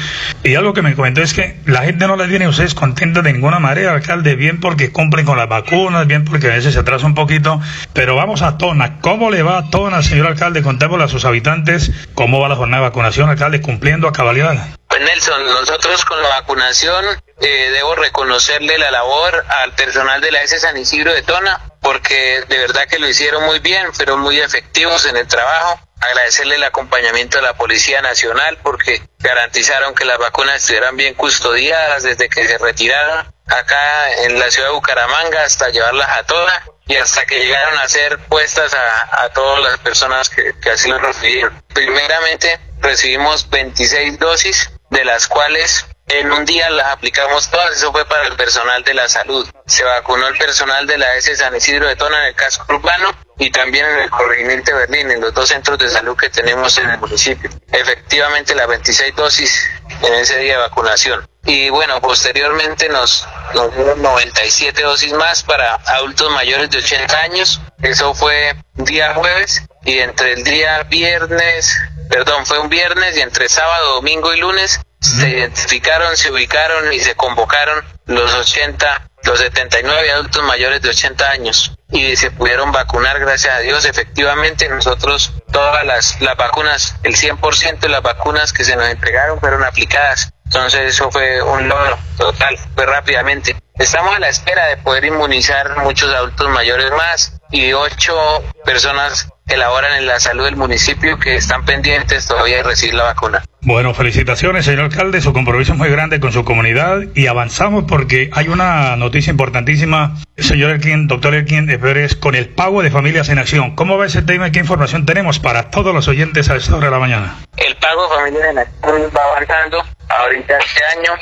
Y 0.44 0.56
algo 0.56 0.74
que 0.74 0.82
me 0.82 0.96
comentó 0.96 1.22
es 1.22 1.36
que 1.36 1.60
la 1.66 1.84
gente 1.84 2.08
no 2.08 2.16
le 2.16 2.26
viene 2.26 2.46
a 2.46 2.50
ustedes 2.50 2.74
contenta 2.74 3.22
de 3.22 3.34
ninguna 3.34 3.60
manera, 3.60 3.94
alcalde, 3.94 4.36
bien 4.36 4.60
porque 4.60 4.92
cumplen 4.92 5.28
con 5.28 5.38
las 5.38 5.48
vacunas, 5.48 6.08
bien 6.08 6.26
porque 6.26 6.48
a 6.48 6.56
veces 6.56 6.74
se 6.74 6.80
atrasa 6.80 7.06
un 7.06 7.14
poquito. 7.14 7.62
Pero 7.94 8.16
vamos 8.16 8.42
a 8.42 8.58
Tona. 8.58 9.00
¿Cómo 9.00 9.30
le 9.30 9.44
va 9.44 9.60
a 9.60 9.70
Tona, 9.70 10.02
señor 10.02 10.26
alcalde? 10.26 10.64
Contémosle 10.64 11.04
a 11.04 11.08
sus 11.08 11.26
habitantes 11.26 11.92
cómo 12.16 12.40
va 12.40 12.50
la 12.50 12.56
jornada 12.56 12.82
de 12.82 12.90
vacunación, 12.90 13.30
alcalde, 13.30 13.62
cumpliendo 13.62 14.08
a 14.08 14.12
cabalidad. 14.12 14.79
Pues 14.90 15.02
Nelson, 15.02 15.46
nosotros 15.46 16.04
con 16.04 16.20
la 16.20 16.30
vacunación 16.30 17.06
eh, 17.40 17.70
debo 17.72 17.94
reconocerle 17.94 18.80
la 18.80 18.90
labor 18.90 19.46
al 19.62 19.74
personal 19.76 20.20
de 20.20 20.32
la 20.32 20.42
S 20.42 20.60
San 20.60 20.76
Isidro 20.78 21.14
de 21.14 21.22
Tona, 21.22 21.62
porque 21.80 22.44
de 22.50 22.58
verdad 22.58 22.88
que 22.88 22.98
lo 22.98 23.08
hicieron 23.08 23.44
muy 23.46 23.60
bien, 23.60 23.94
fueron 23.94 24.20
muy 24.20 24.40
efectivos 24.40 25.06
en 25.06 25.16
el 25.16 25.28
trabajo. 25.28 25.80
Agradecerle 26.02 26.56
el 26.56 26.64
acompañamiento 26.64 27.38
de 27.38 27.44
la 27.44 27.54
Policía 27.54 28.02
Nacional 28.02 28.58
porque 28.64 29.04
garantizaron 29.20 29.94
que 29.94 30.06
las 30.06 30.18
vacunas 30.18 30.56
estuvieran 30.56 30.98
bien 30.98 31.14
custodiadas 31.14 32.02
desde 32.02 32.28
que 32.28 32.48
se 32.48 32.58
retiraron 32.58 33.32
acá 33.46 34.12
en 34.24 34.40
la 34.40 34.50
ciudad 34.50 34.70
de 34.70 34.74
Bucaramanga 34.74 35.44
hasta 35.44 35.70
llevarlas 35.70 36.10
a 36.10 36.24
todas 36.24 36.64
y 36.88 36.96
hasta 36.96 37.26
que 37.28 37.40
llegaron 37.40 37.78
a 37.78 37.88
ser 37.88 38.18
puestas 38.26 38.74
a, 38.74 39.24
a 39.24 39.30
todas 39.30 39.62
las 39.62 39.78
personas 39.80 40.30
que, 40.30 40.54
que 40.60 40.72
así 40.72 40.90
lo 40.90 40.98
recibieron. 40.98 41.62
Primeramente 41.74 42.60
recibimos 42.80 43.50
26 43.50 44.18
dosis, 44.20 44.72
de 44.90 45.06
las 45.06 45.28
cuales 45.28 45.86
en 46.10 46.32
un 46.32 46.44
día 46.44 46.70
las 46.72 46.88
aplicamos 46.88 47.50
todas, 47.52 47.76
eso 47.76 47.92
fue 47.92 48.04
para 48.06 48.26
el 48.28 48.36
personal 48.36 48.84
de 48.84 48.96
la 48.96 49.08
salud. 49.08 49.48
Se 49.68 49.84
vacunó 49.84 50.28
el 50.28 50.38
personal 50.38 50.88
de 50.88 50.98
la 50.98 51.16
S 51.16 51.36
San 51.36 51.56
Isidro 51.56 51.88
de 51.88 51.96
Tona 51.96 52.20
en 52.22 52.26
el 52.30 52.36
casco 52.36 52.66
urbano 52.74 53.16
y 53.38 53.52
también 53.52 53.86
en 53.86 54.00
el 54.00 54.10
corregimiento 54.10 54.72
de 54.72 54.88
Berlín, 54.88 55.12
en 55.12 55.22
los 55.22 55.34
dos 55.36 55.50
centros 55.50 55.78
de 55.78 55.88
salud 55.88 56.18
que 56.18 56.30
tenemos 56.30 56.76
en 56.80 56.90
el 56.90 56.98
municipio. 56.98 57.52
Efectivamente, 57.72 58.56
las 58.56 58.68
26 58.68 59.16
dosis 59.16 59.70
en 60.02 60.14
ese 60.16 60.40
día 60.40 60.54
de 60.54 60.60
vacunación. 60.62 61.30
Y 61.46 61.70
bueno, 61.70 62.02
posteriormente 62.02 62.90
nos, 62.90 63.28
nos 63.54 63.74
dieron 63.76 64.02
97 64.02 64.82
dosis 64.82 65.14
más 65.14 65.44
para 65.44 65.76
adultos 65.76 66.32
mayores 66.32 66.72
de 66.72 66.80
80 66.80 67.18
años. 67.20 67.62
Eso 67.84 68.16
fue 68.16 68.56
día 68.74 69.14
jueves 69.14 69.64
y 69.86 70.00
entre 70.00 70.34
el 70.34 70.44
día 70.44 70.84
viernes, 70.84 71.78
perdón, 72.10 72.46
fue 72.46 72.60
un 72.60 72.70
viernes 72.70 73.16
y 73.16 73.22
entre 73.22 73.48
sábado, 73.48 73.96
domingo 73.96 74.34
y 74.34 74.40
lunes 74.40 74.82
se 75.00 75.30
identificaron, 75.30 76.18
se 76.18 76.32
ubicaron 76.32 76.92
y 76.92 77.00
se 77.00 77.16
convocaron 77.16 77.86
los 78.06 78.34
80, 78.34 79.10
los 79.24 79.40
79 79.40 80.12
adultos 80.12 80.44
mayores 80.44 80.82
de 80.82 80.90
80 80.90 81.30
años 81.30 81.74
y 81.92 82.16
se 82.16 82.32
pudieron 82.32 82.72
vacunar, 82.72 83.20
gracias 83.20 83.56
a 83.56 83.60
Dios. 83.60 83.86
Efectivamente, 83.86 84.68
nosotros 84.68 85.32
todas 85.52 85.86
las, 85.86 86.20
las 86.22 86.36
vacunas, 86.36 86.96
el 87.04 87.16
100% 87.16 87.80
de 87.80 87.90
las 87.90 88.02
vacunas 88.02 88.52
que 88.52 88.64
se 88.64 88.76
nos 88.76 88.90
entregaron 88.90 89.40
fueron 89.40 89.64
aplicadas. 89.64 90.34
Entonces 90.46 90.96
eso 90.96 91.12
fue 91.12 91.42
un 91.42 91.70
logro 91.70 91.98
total, 92.18 92.58
fue 92.76 92.86
rápidamente. 92.86 93.56
Estamos 93.76 94.16
a 94.16 94.20
la 94.20 94.30
espera 94.30 94.66
de 94.68 94.78
poder 94.78 95.06
inmunizar 95.06 95.78
muchos 95.78 96.14
adultos 96.14 96.50
mayores 96.50 96.92
más 96.92 97.40
y 97.52 97.72
ocho 97.72 98.44
personas 98.66 99.30
que 99.50 99.58
laboran 99.58 99.94
en 99.98 100.06
la 100.06 100.20
salud 100.20 100.46
del 100.46 100.56
municipio 100.56 101.18
que 101.18 101.36
están 101.36 101.66
pendientes 101.66 102.28
todavía 102.28 102.58
de 102.58 102.64
recibir 102.64 102.94
la 102.94 103.04
vacuna. 103.04 103.44
Bueno, 103.62 103.94
felicitaciones, 103.94 104.64
señor 104.64 104.86
alcalde. 104.86 105.20
Su 105.20 105.34
compromiso 105.34 105.74
es 105.74 105.78
muy 105.78 105.90
grande 105.90 106.20
con 106.20 106.32
su 106.32 106.46
comunidad 106.46 107.00
y 107.16 107.28
avanzamos 107.28 107.86
porque 107.88 108.30
hay 108.34 108.48
una 108.48 108.96
noticia 108.96 109.32
importantísima, 109.32 110.16
señor 110.38 110.72
Elkin, 110.72 111.08
doctor 111.08 111.34
Elkin 111.34 111.68
Pérez, 111.80 112.16
con 112.16 112.36
el 112.36 112.48
pago 112.48 112.84
de 112.84 112.92
familias 112.92 113.28
en 113.30 113.40
acción. 113.40 113.76
¿Cómo 113.76 113.98
va 113.98 114.06
ese 114.06 114.22
tema 114.22 114.48
y 114.48 114.52
qué 114.52 114.60
información 114.60 115.06
tenemos 115.06 115.40
para 115.40 115.72
todos 115.72 115.94
los 115.94 116.08
oyentes 116.08 116.50
a 116.50 116.56
esta 116.56 116.76
hora 116.76 116.86
de 116.86 116.92
la 116.92 117.00
mañana? 117.00 117.36
El 117.58 117.76
pago 117.78 118.04
de 118.04 118.16
familias 118.16 118.50
en 118.52 118.60
acción 118.60 119.12
va 119.16 119.22
avanzando. 119.32 119.84
Ahorita 120.10 120.58
este 120.58 120.82
año 120.98 121.14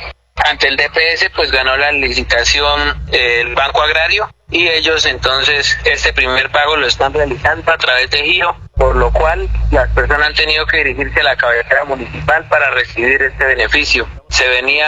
ante 0.45 0.67
el 0.67 0.77
DPS 0.77 1.29
pues 1.35 1.51
ganó 1.51 1.75
la 1.77 1.91
licitación 1.91 3.05
eh, 3.11 3.41
el 3.41 3.55
Banco 3.55 3.81
Agrario 3.81 4.29
y 4.49 4.67
ellos 4.67 5.05
entonces 5.05 5.77
este 5.83 6.13
primer 6.13 6.49
pago 6.51 6.77
lo 6.77 6.87
están 6.87 7.13
realizando 7.13 7.71
a 7.71 7.77
través 7.77 8.09
de 8.09 8.23
Giro, 8.23 8.55
por 8.75 8.95
lo 8.95 9.11
cual 9.11 9.49
las 9.71 9.89
personas 9.89 10.27
han 10.27 10.33
tenido 10.35 10.65
que 10.65 10.77
dirigirse 10.77 11.19
a 11.19 11.23
la 11.23 11.35
cabecera 11.35 11.83
municipal 11.83 12.47
para 12.47 12.69
recibir 12.71 13.21
este 13.21 13.45
beneficio. 13.45 14.07
Se 14.29 14.47
venía 14.47 14.87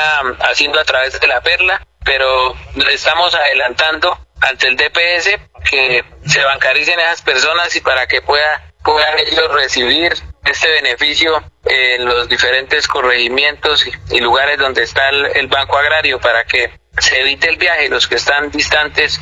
haciendo 0.50 0.80
a 0.80 0.86
través 0.86 1.20
de 1.20 1.28
la 1.28 1.42
perla, 1.42 1.86
pero 2.06 2.56
estamos 2.90 3.36
adelantando 3.36 4.18
ante 4.40 4.68
el 4.68 4.78
DPS 4.78 5.38
que 5.70 6.06
se 6.26 6.44
bancaricen 6.44 6.98
esas 7.00 7.22
personas 7.22 7.76
y 7.76 7.82
para 7.82 8.08
que 8.08 8.22
pueda 8.22 8.70
puedan 8.84 9.20
ellos 9.20 9.52
recibir 9.54 10.14
este 10.46 10.70
beneficio 10.82 11.44
en 11.70 12.06
los 12.06 12.28
diferentes 12.28 12.88
corregimientos 12.88 13.86
y 14.12 14.20
lugares 14.20 14.58
donde 14.58 14.84
está 14.84 15.10
el, 15.10 15.48
Banco 15.48 15.78
Agrario 15.78 16.20
para 16.20 16.44
que 16.44 16.80
se 16.98 17.22
evite 17.22 17.50
el 17.50 17.58
viaje 17.58 17.90
los 17.90 18.08
que 18.08 18.16
están 18.16 18.50
distantes 18.52 19.22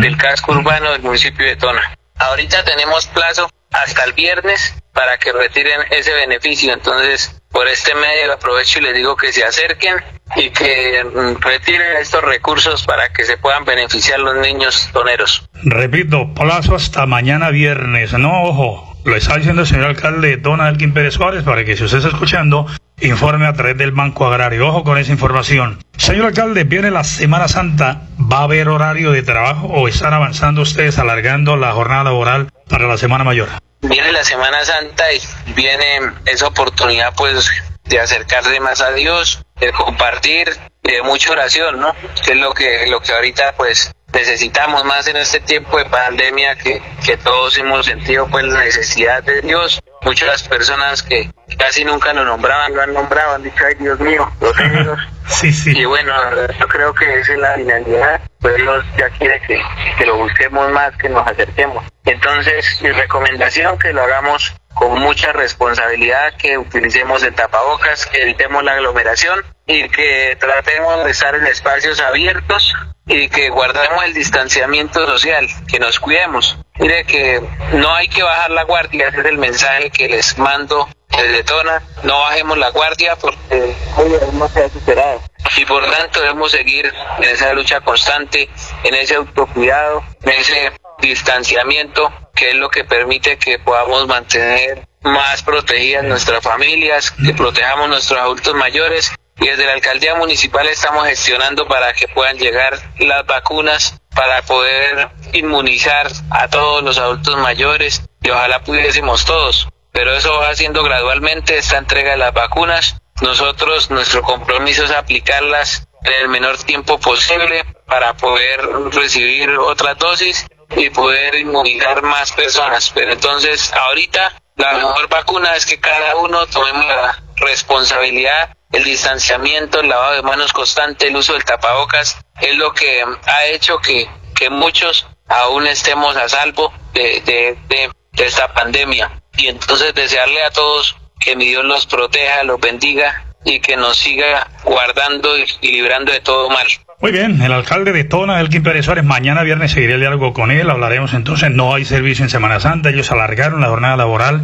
del 0.00 0.16
casco 0.16 0.52
urbano 0.52 0.92
del 0.92 1.02
municipio 1.02 1.46
de 1.46 1.56
Tona. 1.56 1.96
Ahorita 2.16 2.64
tenemos 2.64 3.06
plazo 3.06 3.50
hasta 3.72 4.04
el 4.04 4.12
viernes 4.12 4.74
para 4.92 5.18
que 5.18 5.32
retiren 5.32 5.80
ese 5.90 6.12
beneficio, 6.14 6.72
entonces 6.72 7.42
por 7.50 7.68
este 7.68 7.94
medio 7.94 8.32
aprovecho 8.32 8.78
y 8.78 8.82
les 8.82 8.94
digo 8.94 9.16
que 9.16 9.32
se 9.32 9.44
acerquen 9.44 9.96
y 10.36 10.50
que 10.50 11.04
mm, 11.04 11.40
retiren 11.40 11.96
estos 11.98 12.22
recursos 12.22 12.84
para 12.84 13.10
que 13.10 13.24
se 13.24 13.36
puedan 13.36 13.64
beneficiar 13.64 14.20
los 14.20 14.36
niños 14.36 14.88
toneros. 14.92 15.48
Repito, 15.64 16.32
plazo 16.34 16.74
hasta 16.74 17.06
mañana 17.06 17.50
viernes, 17.50 18.12
no 18.14 18.42
ojo, 18.42 18.85
lo 19.06 19.16
está 19.16 19.36
diciendo 19.36 19.62
el 19.62 19.68
señor 19.68 19.86
alcalde 19.86 20.36
Don 20.36 20.60
Elkin 20.60 20.92
Pérez 20.92 21.14
Suárez 21.14 21.44
para 21.44 21.64
que 21.64 21.76
si 21.76 21.84
usted 21.84 21.98
está 21.98 22.10
escuchando, 22.10 22.66
informe 23.00 23.46
a 23.46 23.52
través 23.52 23.78
del 23.78 23.92
Banco 23.92 24.26
Agrario. 24.26 24.66
Ojo 24.66 24.82
con 24.82 24.98
esa 24.98 25.12
información. 25.12 25.78
Señor 25.96 26.26
alcalde, 26.26 26.64
viene 26.64 26.90
la 26.90 27.04
Semana 27.04 27.46
Santa. 27.46 28.02
¿Va 28.18 28.38
a 28.38 28.42
haber 28.42 28.68
horario 28.68 29.12
de 29.12 29.22
trabajo 29.22 29.68
o 29.68 29.86
están 29.86 30.12
avanzando 30.12 30.62
ustedes 30.62 30.98
alargando 30.98 31.56
la 31.56 31.72
jornada 31.72 32.04
laboral 32.04 32.50
para 32.68 32.88
la 32.88 32.98
Semana 32.98 33.22
Mayor? 33.22 33.48
Viene 33.82 34.10
la 34.10 34.24
Semana 34.24 34.64
Santa 34.64 35.04
y 35.12 35.20
viene 35.54 36.00
esa 36.24 36.48
oportunidad 36.48 37.14
pues 37.16 37.48
de 37.84 38.00
acercarse 38.00 38.58
más 38.58 38.80
a 38.80 38.92
Dios, 38.92 39.44
de 39.60 39.70
compartir, 39.70 40.50
de 40.82 41.02
mucha 41.02 41.30
oración, 41.30 41.78
¿no? 41.78 41.94
Que 42.24 42.32
es 42.32 42.38
lo 42.38 42.52
que, 42.52 42.86
lo 42.88 43.00
que 43.00 43.12
ahorita 43.12 43.54
pues 43.56 43.92
necesitamos 44.16 44.82
más 44.84 45.06
en 45.08 45.16
este 45.16 45.40
tiempo 45.40 45.76
de 45.76 45.84
pandemia 45.84 46.56
que, 46.56 46.80
que 47.04 47.16
todos 47.18 47.56
hemos 47.58 47.84
sentido 47.84 48.26
pues 48.28 48.44
la 48.46 48.60
necesidad 48.64 49.22
de 49.22 49.42
Dios. 49.42 49.80
Muchas 50.02 50.42
personas 50.44 51.02
que 51.02 51.30
casi 51.58 51.84
nunca 51.84 52.12
lo 52.14 52.24
nombraban, 52.24 52.74
lo 52.74 52.82
han 52.82 52.94
nombrado, 52.94 53.34
han 53.34 53.42
dicho, 53.42 53.64
ay 53.66 53.74
Dios 53.74 54.00
mío, 54.00 54.30
los 54.40 54.58
hijos. 54.58 54.98
Sí, 55.28 55.52
sí. 55.52 55.76
Y 55.76 55.84
bueno, 55.84 56.12
yo 56.56 56.68
creo 56.68 56.94
que 56.94 57.18
esa 57.18 57.32
es 57.32 57.38
la 57.40 57.54
finalidad, 57.54 58.20
pues 58.38 58.54
Dios 58.58 58.84
ya 58.96 59.10
quiere 59.10 59.40
que, 59.40 59.60
que 59.98 60.06
lo 60.06 60.18
busquemos 60.18 60.70
más, 60.70 60.96
que 60.98 61.08
nos 61.08 61.26
acerquemos. 61.26 61.84
Entonces, 62.04 62.80
mi 62.80 62.92
recomendación 62.92 63.76
que 63.76 63.92
lo 63.92 64.04
hagamos 64.04 64.54
con 64.76 65.00
mucha 65.00 65.32
responsabilidad, 65.32 66.34
que 66.36 66.58
utilicemos 66.58 67.22
el 67.22 67.34
tapabocas, 67.34 68.04
que 68.06 68.22
evitemos 68.22 68.62
la 68.62 68.72
aglomeración 68.72 69.42
y 69.66 69.88
que 69.88 70.36
tratemos 70.38 71.02
de 71.02 71.10
estar 71.10 71.34
en 71.34 71.46
espacios 71.46 71.98
abiertos 71.98 72.74
y 73.06 73.28
que 73.30 73.48
guardemos 73.48 74.04
el 74.04 74.12
distanciamiento 74.12 75.06
social, 75.06 75.48
que 75.66 75.78
nos 75.78 75.98
cuidemos. 75.98 76.58
Mire 76.78 77.04
que 77.06 77.40
no 77.72 77.94
hay 77.94 78.08
que 78.08 78.22
bajar 78.22 78.50
la 78.50 78.64
guardia, 78.64 79.08
ese 79.08 79.20
es 79.20 79.26
el 79.26 79.38
mensaje 79.38 79.90
que 79.90 80.08
les 80.08 80.36
mando 80.36 80.86
desde 81.08 81.42
Tona. 81.44 81.82
No 82.02 82.18
bajemos 82.20 82.58
la 82.58 82.68
guardia 82.68 83.16
porque 83.16 83.74
hoy 83.96 84.10
debemos 84.10 84.52
ser 84.52 84.70
superados. 84.70 85.22
Y 85.56 85.64
por 85.64 85.90
tanto 85.90 86.20
debemos 86.20 86.52
seguir 86.52 86.92
en 87.16 87.24
esa 87.24 87.54
lucha 87.54 87.80
constante, 87.80 88.50
en 88.84 88.94
ese 88.94 89.14
autocuidado, 89.14 90.04
en 90.22 90.32
ese 90.32 90.72
distanciamiento, 91.00 92.12
que 92.36 92.50
es 92.50 92.54
lo 92.54 92.68
que 92.68 92.84
permite 92.84 93.36
que 93.38 93.58
podamos 93.58 94.06
mantener 94.06 94.86
más 95.02 95.42
protegidas 95.42 96.04
nuestras 96.04 96.42
familias, 96.42 97.10
que 97.10 97.32
protejamos 97.32 97.88
nuestros 97.88 98.20
adultos 98.20 98.54
mayores 98.54 99.12
y 99.38 99.46
desde 99.46 99.66
la 99.66 99.72
alcaldía 99.72 100.14
municipal 100.14 100.66
estamos 100.68 101.06
gestionando 101.06 101.66
para 101.66 101.92
que 101.92 102.08
puedan 102.08 102.38
llegar 102.38 102.78
las 102.98 103.26
vacunas 103.26 104.00
para 104.14 104.42
poder 104.42 105.10
inmunizar 105.32 106.10
a 106.30 106.48
todos 106.48 106.82
los 106.82 106.98
adultos 106.98 107.36
mayores 107.36 108.02
y 108.22 108.30
ojalá 108.30 108.62
pudiésemos 108.62 109.24
todos. 109.24 109.68
Pero 109.92 110.14
eso 110.14 110.34
va 110.38 110.50
haciendo 110.50 110.82
gradualmente 110.82 111.58
esta 111.58 111.78
entrega 111.78 112.12
de 112.12 112.18
las 112.18 112.32
vacunas. 112.32 112.96
Nosotros, 113.22 113.90
nuestro 113.90 114.22
compromiso 114.22 114.84
es 114.84 114.90
aplicarlas 114.90 115.88
en 116.04 116.12
el 116.22 116.28
menor 116.28 116.58
tiempo 116.58 116.98
posible 116.98 117.64
para 117.86 118.14
poder 118.14 118.60
recibir 118.92 119.50
otras 119.50 119.98
dosis 119.98 120.46
y 120.70 120.90
poder 120.90 121.34
inmunizar 121.36 122.02
más 122.02 122.32
personas. 122.32 122.90
Pero 122.94 123.12
entonces, 123.12 123.72
ahorita, 123.72 124.32
la 124.56 124.72
mejor 124.74 125.08
vacuna 125.08 125.54
es 125.54 125.66
que 125.66 125.78
cada 125.78 126.16
uno 126.16 126.46
tomemos 126.46 126.86
la 126.86 127.22
responsabilidad 127.36 128.56
el 128.72 128.84
distanciamiento, 128.84 129.80
el 129.80 129.88
lavado 129.88 130.14
de 130.16 130.22
manos 130.22 130.52
constante, 130.52 131.08
el 131.08 131.16
uso 131.16 131.32
del 131.32 131.44
tapabocas, 131.44 132.18
es 132.40 132.56
lo 132.56 132.72
que 132.72 133.02
ha 133.26 133.46
hecho 133.46 133.78
que, 133.78 134.08
que 134.34 134.50
muchos 134.50 135.06
aún 135.28 135.66
estemos 135.66 136.16
a 136.16 136.28
salvo 136.28 136.72
de, 136.92 137.20
de, 137.22 137.58
de, 137.68 137.90
esta 138.24 138.52
pandemia. 138.52 139.22
Y 139.36 139.48
entonces 139.48 139.94
desearle 139.94 140.42
a 140.42 140.50
todos 140.50 140.96
que 141.20 141.36
mi 141.36 141.46
Dios 141.46 141.64
los 141.64 141.86
proteja, 141.86 142.42
los 142.44 142.58
bendiga 142.60 143.24
y 143.44 143.60
que 143.60 143.76
nos 143.76 143.96
siga 143.96 144.48
guardando 144.64 145.38
y, 145.38 145.46
librando 145.62 146.12
de 146.12 146.20
todo 146.20 146.48
mal. 146.48 146.66
Muy 146.98 147.12
bien, 147.12 147.42
el 147.42 147.52
alcalde 147.52 147.92
de 147.92 148.04
Tona, 148.04 148.40
Elkin 148.40 148.62
Pérez 148.62 148.86
Suárez, 148.86 149.04
mañana 149.04 149.42
viernes 149.42 149.72
seguiré 149.72 149.94
el 149.94 150.00
diálogo 150.00 150.32
con 150.32 150.50
él, 150.50 150.70
hablaremos 150.70 151.12
entonces, 151.12 151.50
no 151.50 151.74
hay 151.74 151.84
servicio 151.84 152.24
en 152.24 152.30
Semana 152.30 152.58
Santa, 152.58 152.88
ellos 152.88 153.12
alargaron 153.12 153.60
la 153.60 153.68
jornada 153.68 153.98
laboral 153.98 154.42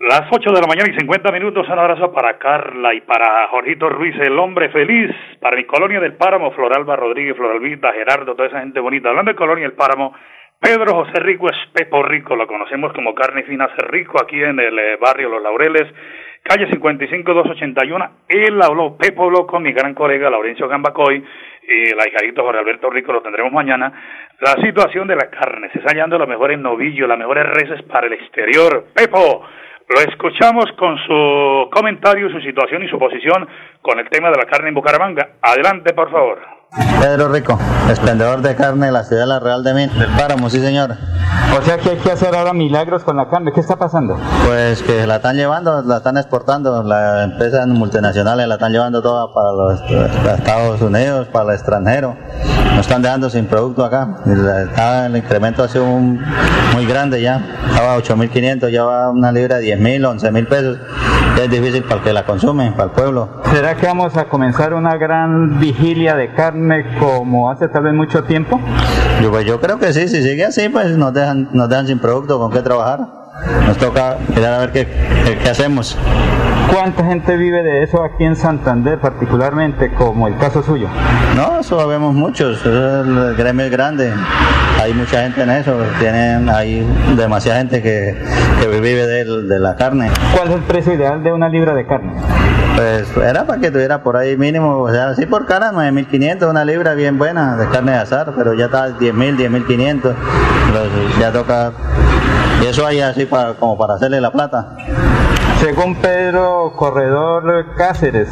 Las 0.00 0.22
8 0.30 0.52
de 0.52 0.60
la 0.60 0.66
mañana 0.68 0.92
y 0.92 0.98
50 0.98 1.32
minutos, 1.32 1.66
un 1.68 1.78
abrazo 1.78 2.12
para 2.12 2.38
Carla 2.38 2.94
y 2.94 3.00
para 3.00 3.48
Jorgito 3.48 3.88
Ruiz, 3.88 4.14
el 4.20 4.38
hombre 4.38 4.68
feliz, 4.68 5.10
para 5.40 5.56
mi 5.56 5.64
colonia 5.64 5.98
del 5.98 6.14
Páramo, 6.14 6.52
Floralba 6.52 6.94
Rodríguez, 6.94 7.36
Floralvita, 7.36 7.92
Gerardo, 7.92 8.36
toda 8.36 8.46
esa 8.46 8.60
gente 8.60 8.78
bonita. 8.78 9.08
Hablando 9.08 9.32
de 9.32 9.36
colonia 9.36 9.64
del 9.64 9.76
Páramo, 9.76 10.14
Pedro 10.60 10.94
José 10.94 11.18
Rico 11.20 11.48
es 11.50 11.56
Pepo 11.72 12.02
Rico, 12.02 12.36
lo 12.36 12.46
conocemos 12.46 12.92
como 12.92 13.14
Carne 13.14 13.42
Fina 13.42 13.68
Rico, 13.88 14.22
aquí 14.22 14.42
en 14.42 14.60
el 14.60 14.78
eh, 14.78 14.96
barrio 15.00 15.28
Los 15.28 15.42
Laureles, 15.42 15.86
calle 16.42 16.68
55-281. 16.70 18.10
Él 18.28 18.62
habló, 18.62 18.96
Pepo 18.96 19.24
habló 19.24 19.46
con 19.46 19.62
mi 19.62 19.72
gran 19.72 19.94
colega 19.94 20.30
Laurencio 20.30 20.68
Gambacoy 20.68 21.24
y 21.68 21.90
el 21.90 22.00
ahijadito 22.00 22.42
Jorge 22.42 22.60
Alberto 22.60 22.88
Rico, 22.88 23.12
lo 23.12 23.20
tendremos 23.20 23.52
mañana. 23.52 23.92
La 24.40 24.54
situación 24.62 25.08
de 25.08 25.16
la 25.16 25.28
carne, 25.30 25.68
se 25.72 25.80
está 25.80 25.90
hallando 25.90 26.16
los 26.16 26.28
mejores 26.28 26.60
novillos, 26.60 27.08
las 27.08 27.18
mejores 27.18 27.44
reses 27.44 27.82
para 27.82 28.06
el 28.06 28.12
exterior. 28.12 28.86
Pepo, 28.94 29.42
lo 29.88 30.00
escuchamos 30.00 30.66
con 30.78 30.96
su 30.98 31.68
comentario, 31.72 32.30
su 32.30 32.40
situación 32.40 32.84
y 32.84 32.88
su 32.88 33.00
posición 33.00 33.48
con 33.82 33.98
el 33.98 34.08
tema 34.08 34.30
de 34.30 34.36
la 34.36 34.44
carne 34.44 34.68
en 34.68 34.76
Bucaramanga. 34.76 35.30
Adelante, 35.42 35.92
por 35.92 36.12
favor. 36.12 36.38
Pedro 37.00 37.32
Rico, 37.32 37.58
expendedor 37.88 38.40
de 38.40 38.54
carne 38.54 38.86
de 38.86 38.92
la 38.92 39.02
ciudad 39.02 39.22
de 39.22 39.28
la 39.28 39.40
Real 39.40 39.64
de 39.64 39.74
Min, 39.74 39.98
del 39.98 40.10
Páramo, 40.16 40.48
sí 40.48 40.60
señor. 40.60 40.90
O 41.58 41.62
sea 41.62 41.78
que 41.78 41.90
hay 41.90 41.96
que 41.96 42.10
hacer 42.10 42.34
ahora 42.34 42.52
milagros 42.52 43.04
con 43.04 43.16
la 43.16 43.28
carne, 43.28 43.52
¿qué 43.52 43.60
está 43.60 43.76
pasando? 43.76 44.16
Pues 44.46 44.82
que 44.82 45.06
la 45.06 45.16
están 45.16 45.36
llevando, 45.36 45.82
la 45.82 45.98
están 45.98 46.16
exportando, 46.16 46.82
las 46.82 47.24
empresas 47.24 47.66
multinacionales 47.66 48.46
la 48.46 48.54
están 48.54 48.72
llevando 48.72 49.02
toda 49.02 49.32
para 49.32 49.52
los, 49.52 49.80
Estados 50.38 50.80
Unidos, 50.82 51.28
para 51.28 51.50
el 51.50 51.54
extranjero. 51.56 52.16
Nos 52.74 52.80
están 52.80 53.02
dejando 53.02 53.28
sin 53.30 53.46
producto 53.46 53.84
acá. 53.84 54.08
el 55.06 55.16
incremento 55.16 55.64
ha 55.64 55.68
sido 55.68 55.86
muy 55.86 56.86
grande 56.86 57.20
ya, 57.20 57.42
estaba 57.68 57.94
a 57.94 57.98
8.500, 57.98 58.70
ya 58.70 58.84
va 58.84 59.10
una 59.10 59.32
libra 59.32 59.56
a 59.56 59.60
10.000, 59.60 60.20
11.000 60.20 60.48
pesos. 60.48 60.78
Es 61.40 61.50
difícil 61.50 61.84
para 61.84 61.96
el 61.96 62.02
que 62.02 62.12
la 62.12 62.24
consume, 62.24 62.72
para 62.72 62.84
el 62.84 62.90
pueblo. 62.90 63.28
¿Será 63.52 63.76
que 63.76 63.86
vamos 63.86 64.16
a 64.16 64.24
comenzar 64.24 64.74
una 64.74 64.96
gran 64.96 65.60
vigilia 65.60 66.16
de 66.16 66.34
carne? 66.34 66.84
como 66.98 67.50
hace 67.50 67.68
tal 67.68 67.84
vez 67.84 67.94
mucho 67.94 68.24
tiempo? 68.24 68.60
Yo, 69.22 69.30
pues 69.30 69.44
yo 69.44 69.60
creo 69.60 69.78
que 69.78 69.92
sí, 69.92 70.08
si 70.08 70.22
sigue 70.22 70.44
así, 70.44 70.68
pues 70.68 70.96
nos 70.96 71.12
dejan, 71.18 71.48
nos 71.52 71.68
dejan 71.68 71.86
sin 71.86 71.98
producto 71.98 72.38
con 72.38 72.50
qué 72.50 72.62
trabajar. 72.62 73.00
Nos 73.66 73.76
toca 73.78 74.18
mirar 74.34 74.54
a 74.54 74.58
ver 74.58 74.72
qué, 74.72 74.88
qué, 75.42 75.48
hacemos. 75.48 75.96
¿Cuánta 76.72 77.04
gente 77.04 77.36
vive 77.36 77.62
de 77.62 77.82
eso 77.82 78.02
aquí 78.02 78.24
en 78.24 78.34
Santander, 78.34 79.00
particularmente, 79.00 79.92
como 79.94 80.26
el 80.26 80.36
caso 80.36 80.62
suyo? 80.62 80.88
No, 81.36 81.60
eso 81.60 81.86
vemos 81.86 82.14
muchos, 82.14 82.64
el 82.66 83.34
gremio 83.36 83.66
es 83.66 83.70
grande, 83.70 84.12
hay 84.80 84.92
mucha 84.92 85.22
gente 85.22 85.42
en 85.42 85.50
eso, 85.50 85.76
tienen, 85.98 86.48
hay 86.48 86.86
demasiada 87.16 87.58
gente 87.58 87.80
que, 87.80 88.16
que 88.60 88.66
vive 88.68 89.06
de, 89.06 89.24
de 89.42 89.58
la 89.60 89.76
carne. 89.76 90.10
¿Cuál 90.34 90.48
es 90.48 90.54
el 90.54 90.62
precio 90.62 90.94
ideal 90.94 91.22
de 91.22 91.32
una 91.32 91.48
libra 91.48 91.74
de 91.74 91.86
carne? 91.86 92.12
Pues 92.78 93.08
era 93.16 93.44
para 93.44 93.60
que 93.60 93.72
tuviera 93.72 94.04
por 94.04 94.16
ahí 94.16 94.36
mínimo, 94.36 94.78
o 94.78 94.92
sea, 94.92 95.08
así 95.08 95.26
por 95.26 95.46
cara 95.46 95.72
9.500, 95.72 96.48
una 96.48 96.64
libra 96.64 96.94
bien 96.94 97.18
buena 97.18 97.56
de 97.56 97.66
carne 97.70 97.90
de 97.90 97.98
azar, 97.98 98.32
pero 98.36 98.54
ya 98.54 98.66
está 98.66 98.90
10.000, 98.90 99.36
10.500, 99.66 100.14
ya 101.18 101.32
toca, 101.32 101.72
y 102.62 102.66
eso 102.66 102.86
hay 102.86 103.00
así 103.00 103.26
para, 103.26 103.54
como 103.54 103.76
para 103.76 103.94
hacerle 103.94 104.20
la 104.20 104.30
plata. 104.30 104.76
Según 105.58 105.96
Pedro 105.96 106.72
Corredor 106.76 107.74
Cáceres, 107.76 108.28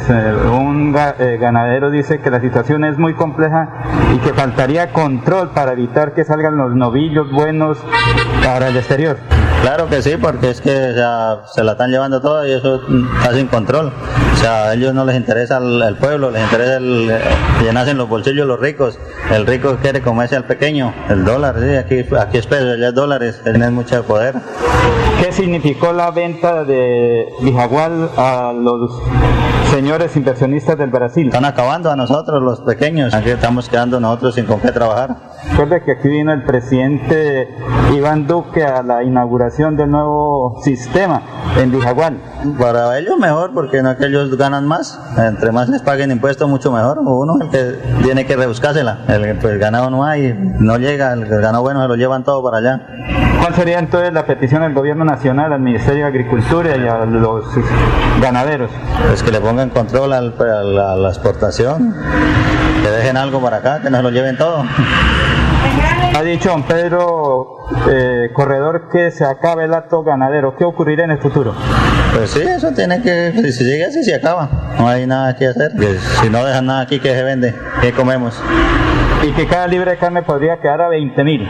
un 0.49 0.95
eh, 0.95 1.37
ganadero 1.41 1.91
dice 1.91 2.21
que 2.21 2.31
la 2.31 2.39
situación 2.39 2.85
es 2.85 2.97
muy 2.97 3.15
compleja 3.15 3.67
y 4.15 4.19
que 4.19 4.33
faltaría 4.33 4.93
control 4.93 5.49
para 5.49 5.73
evitar 5.73 6.13
que 6.13 6.23
salgan 6.23 6.55
los 6.55 6.73
novillos 6.73 7.29
buenos 7.33 7.79
para 8.45 8.69
el 8.69 8.77
exterior. 8.77 9.17
Claro 9.61 9.89
que 9.89 10.01
sí, 10.01 10.15
porque 10.15 10.51
es 10.51 10.61
que 10.61 10.71
se 10.71 11.63
la 11.65 11.71
están 11.73 11.91
llevando 11.91 12.21
toda 12.21 12.47
y 12.47 12.53
eso 12.53 12.79
está 13.17 13.33
sin 13.33 13.47
control. 13.47 13.91
O 14.37 14.39
sea, 14.39 14.65
a 14.65 14.73
ellos 14.75 14.93
no 14.93 15.03
les 15.03 15.15
interesa 15.15 15.57
el, 15.57 15.95
pueblo, 15.95 16.29
les 16.29 16.43
interesa 16.43 16.77
el, 16.77 17.09
eh, 17.09 17.19
llenarse 17.63 17.95
los 17.95 18.07
bolsillos 18.07 18.45
los 18.45 18.59
ricos. 18.59 18.99
El 19.31 19.47
rico 19.47 19.77
quiere 19.81 20.01
comerse 20.01 20.35
al 20.35 20.45
pequeño, 20.45 20.93
el 21.09 21.25
dólar, 21.25 21.55
sí, 21.59 21.75
aquí, 21.75 22.05
aquí 22.15 22.37
es 22.37 22.45
peso, 22.45 22.69
allá 22.69 22.89
es 22.89 22.93
dólares, 22.93 23.41
tienen 23.43 23.73
mucho 23.73 24.03
poder. 24.03 24.35
¿Qué 25.19 25.31
significó 25.31 25.91
la 25.91 26.11
venta 26.11 26.63
de 26.63 27.27
Bijagual 27.41 28.11
a 28.15 28.53
los 28.53 29.01
señores 29.71 30.15
inversionistas 30.15 30.77
del 30.77 30.91
Brasil? 30.91 31.25
Están 31.25 31.45
acabando 31.45 31.89
a 31.89 31.95
nosotros, 31.95 32.41
los 32.43 32.61
pequeños. 32.61 33.15
Aquí 33.15 33.31
estamos 33.31 33.67
quedando 33.67 33.99
nosotros 33.99 34.35
sin 34.35 34.45
con 34.45 34.59
qué 34.59 34.71
trabajar. 34.71 35.17
Recuerde 35.49 35.83
que 35.83 35.93
aquí 35.93 36.07
vino 36.09 36.31
el 36.31 36.43
presidente 36.43 37.49
Iván 37.95 38.27
Duque 38.27 38.63
a 38.63 38.83
la 38.83 39.03
inauguración 39.03 39.75
del 39.75 39.89
nuevo 39.89 40.61
sistema 40.63 41.23
en 41.57 41.71
Bijagual. 41.71 42.21
Para 42.59 42.99
ellos 42.99 43.17
mejor, 43.17 43.53
porque 43.53 43.81
no 43.81 43.97
que 43.97 44.05
ellos 44.27 44.37
ganan 44.37 44.65
más. 44.67 44.99
Entre 45.17 45.51
más 45.51 45.69
les 45.69 45.81
paguen 45.81 46.11
impuestos, 46.11 46.47
mucho 46.49 46.71
mejor. 46.71 46.99
Uno 46.99 47.37
el 47.41 47.49
que 47.49 47.79
tiene 48.03 48.25
que 48.25 48.35
rebuscársela. 48.35 48.99
El, 49.07 49.37
pues, 49.37 49.59
ganado 49.59 49.89
no 49.89 50.03
hay, 50.03 50.33
no 50.59 50.77
llega, 50.77 51.13
el 51.13 51.25
ganado 51.25 51.61
bueno 51.61 51.81
se 51.81 51.87
lo 51.87 51.95
llevan 51.95 52.23
todo 52.23 52.43
para 52.43 52.57
allá. 52.57 52.81
¿Cuál 53.41 53.55
sería 53.55 53.79
entonces 53.79 54.13
la 54.13 54.25
petición 54.25 54.61
del 54.61 54.73
gobierno 54.73 55.05
nacional, 55.05 55.53
al 55.53 55.61
Ministerio 55.61 56.03
de 56.03 56.09
Agricultura 56.09 56.75
y 56.75 56.87
a 56.87 57.05
los 57.05 57.45
ganaderos? 58.21 58.71
Pues 59.07 59.23
que 59.23 59.31
le 59.31 59.39
pongan 59.39 59.69
control 59.69 60.13
a 60.13 60.21
la 60.21 61.09
exportación, 61.09 61.95
que 62.83 62.89
dejen 62.89 63.17
algo 63.17 63.41
para 63.41 63.57
acá, 63.57 63.81
que 63.81 63.89
nos 63.89 64.03
lo 64.03 64.09
lleven 64.09 64.37
todo. 64.37 64.63
Ha 66.15 66.23
dicho 66.23 66.49
don 66.49 66.63
Pedro 66.63 67.57
eh, 67.89 68.29
Corredor 68.33 68.89
que 68.91 69.11
se 69.11 69.23
acabe 69.23 69.65
el 69.65 69.73
acto 69.73 70.03
ganadero. 70.03 70.55
¿Qué 70.57 70.63
ocurrirá 70.63 71.03
en 71.03 71.11
el 71.11 71.19
futuro? 71.19 71.53
Pues 72.15 72.31
sí, 72.31 72.41
eso 72.41 72.71
tiene 72.71 73.01
que, 73.01 73.33
si 73.33 73.51
sigue 73.51 73.85
así, 73.85 74.03
se 74.03 74.15
acaba. 74.15 74.49
No 74.79 74.87
hay 74.87 75.05
nada 75.05 75.35
que 75.35 75.47
hacer. 75.47 75.71
si 76.21 76.29
no 76.29 76.43
dejan 76.43 76.65
nada 76.65 76.81
aquí, 76.81 76.99
¿qué 76.99 77.13
se 77.13 77.23
vende? 77.23 77.55
¿Qué 77.81 77.91
comemos? 77.91 78.41
Y 79.23 79.31
que 79.33 79.47
cada 79.47 79.67
libre 79.67 79.91
de 79.91 79.97
carne 79.97 80.23
podría 80.23 80.59
quedar 80.59 80.81
a 80.81 80.89
20 80.89 81.23
mil. 81.23 81.47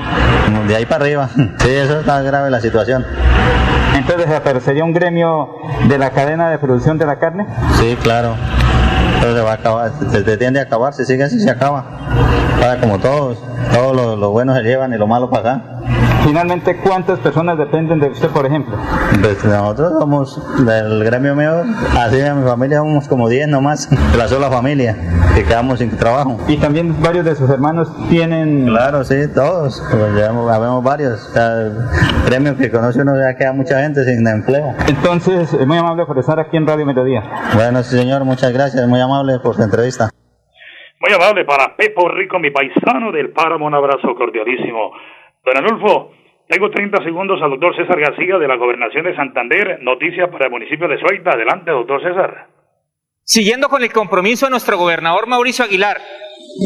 De 0.67 0.75
ahí 0.75 0.85
para 0.85 1.05
arriba. 1.05 1.29
Sí, 1.59 1.69
eso 1.69 1.99
está 1.99 2.21
grave 2.21 2.49
la 2.49 2.61
situación. 2.61 3.05
Entonces, 3.95 4.29
¿aparecería 4.29 4.83
un 4.83 4.93
gremio 4.93 5.57
de 5.87 5.97
la 5.97 6.11
cadena 6.11 6.49
de 6.49 6.59
producción 6.59 6.97
de 6.97 7.05
la 7.05 7.19
carne? 7.19 7.45
Sí, 7.79 7.97
claro. 8.01 8.35
Entonces 9.15 9.35
se 9.35 9.41
va 9.41 9.51
a 9.51 9.55
acabar, 9.55 9.91
se, 10.11 10.37
tiende 10.37 10.59
a 10.59 10.63
acabar, 10.63 10.93
si 10.93 11.03
sigue 11.03 11.23
así 11.23 11.39
se 11.39 11.49
acaba. 11.49 11.85
Para 12.59 12.79
como 12.79 12.99
todos, 12.99 13.37
todos 13.73 13.95
los 13.95 14.17
lo 14.17 14.31
buenos 14.31 14.57
se 14.57 14.63
llevan 14.63 14.93
y 14.93 14.97
lo 14.97 15.07
malo 15.07 15.29
para 15.29 15.55
acá. 15.55 15.61
Finalmente, 16.23 16.75
¿cuántas 16.77 17.19
personas 17.19 17.57
dependen 17.57 17.99
de 18.01 18.09
usted, 18.09 18.27
por 18.29 18.45
ejemplo? 18.45 18.75
Pues 19.21 19.45
nosotros 19.45 19.93
somos, 19.97 20.65
del 20.65 21.03
gremio 21.05 21.35
mío, 21.35 21.63
así 21.97 22.17
de 22.17 22.33
mi 22.33 22.43
familia 22.43 22.79
somos 22.79 23.07
como 23.07 23.29
10 23.29 23.47
nomás, 23.47 23.89
de 23.89 24.17
la 24.17 24.27
sola 24.27 24.49
familia, 24.49 24.97
que 25.35 25.45
quedamos 25.45 25.79
sin 25.79 25.95
trabajo. 25.95 26.37
¿Y 26.47 26.57
también 26.57 27.01
varios 27.01 27.23
de 27.23 27.35
sus 27.35 27.49
hermanos 27.49 27.89
tienen...? 28.09 28.65
Claro, 28.65 29.05
sí, 29.05 29.15
todos, 29.33 29.81
pues 29.89 30.15
ya 30.17 30.27
habemos 30.27 30.83
varios. 30.83 31.29
O 31.33 32.25
gremios 32.25 32.57
que 32.57 32.69
conoce 32.71 33.01
uno 33.01 33.13
ya 33.15 33.37
queda 33.37 33.53
mucha 33.53 33.79
gente 33.81 34.03
sin 34.03 34.27
empleo. 34.27 34.73
Entonces, 34.87 35.53
muy 35.65 35.77
amable 35.77 36.05
por 36.05 36.19
estar 36.19 36.39
aquí 36.39 36.57
en 36.57 36.67
Radio 36.67 36.85
Mediodía. 36.85 37.23
Bueno, 37.53 37.81
sí, 37.83 37.95
señor, 37.95 38.25
muchas 38.25 38.51
gracias, 38.51 38.85
muy 38.87 38.99
amable 38.99 39.39
por 39.39 39.55
su 39.55 39.63
entrevista. 39.63 40.09
Muy 40.99 41.13
amable 41.13 41.45
para 41.45 41.75
Pepo 41.75 42.09
Rico, 42.09 42.39
mi 42.39 42.49
paisano 42.49 43.11
del 43.11 43.29
Páramo, 43.29 43.67
un 43.67 43.75
abrazo 43.75 44.15
cordialísimo. 44.15 44.93
Don 45.45 45.57
Anulfo, 45.57 46.11
tengo 46.47 46.71
30 46.71 47.03
segundos 47.03 47.39
al 47.41 47.51
doctor 47.51 47.75
César 47.75 47.99
García 47.99 48.37
de 48.37 48.47
la 48.47 48.55
Gobernación 48.55 49.05
de 49.05 49.15
Santander. 49.15 49.79
Noticias 49.81 50.27
para 50.31 50.45
el 50.45 50.51
municipio 50.51 50.87
de 50.87 50.97
Suaita. 50.97 51.31
Adelante, 51.31 51.69
doctor 51.69 52.01
César. 52.01 52.47
Siguiendo 53.23 53.69
con 53.69 53.83
el 53.83 53.91
compromiso 53.91 54.47
de 54.47 54.51
nuestro 54.51 54.77
gobernador 54.77 55.27
Mauricio 55.27 55.65
Aguilar 55.65 56.01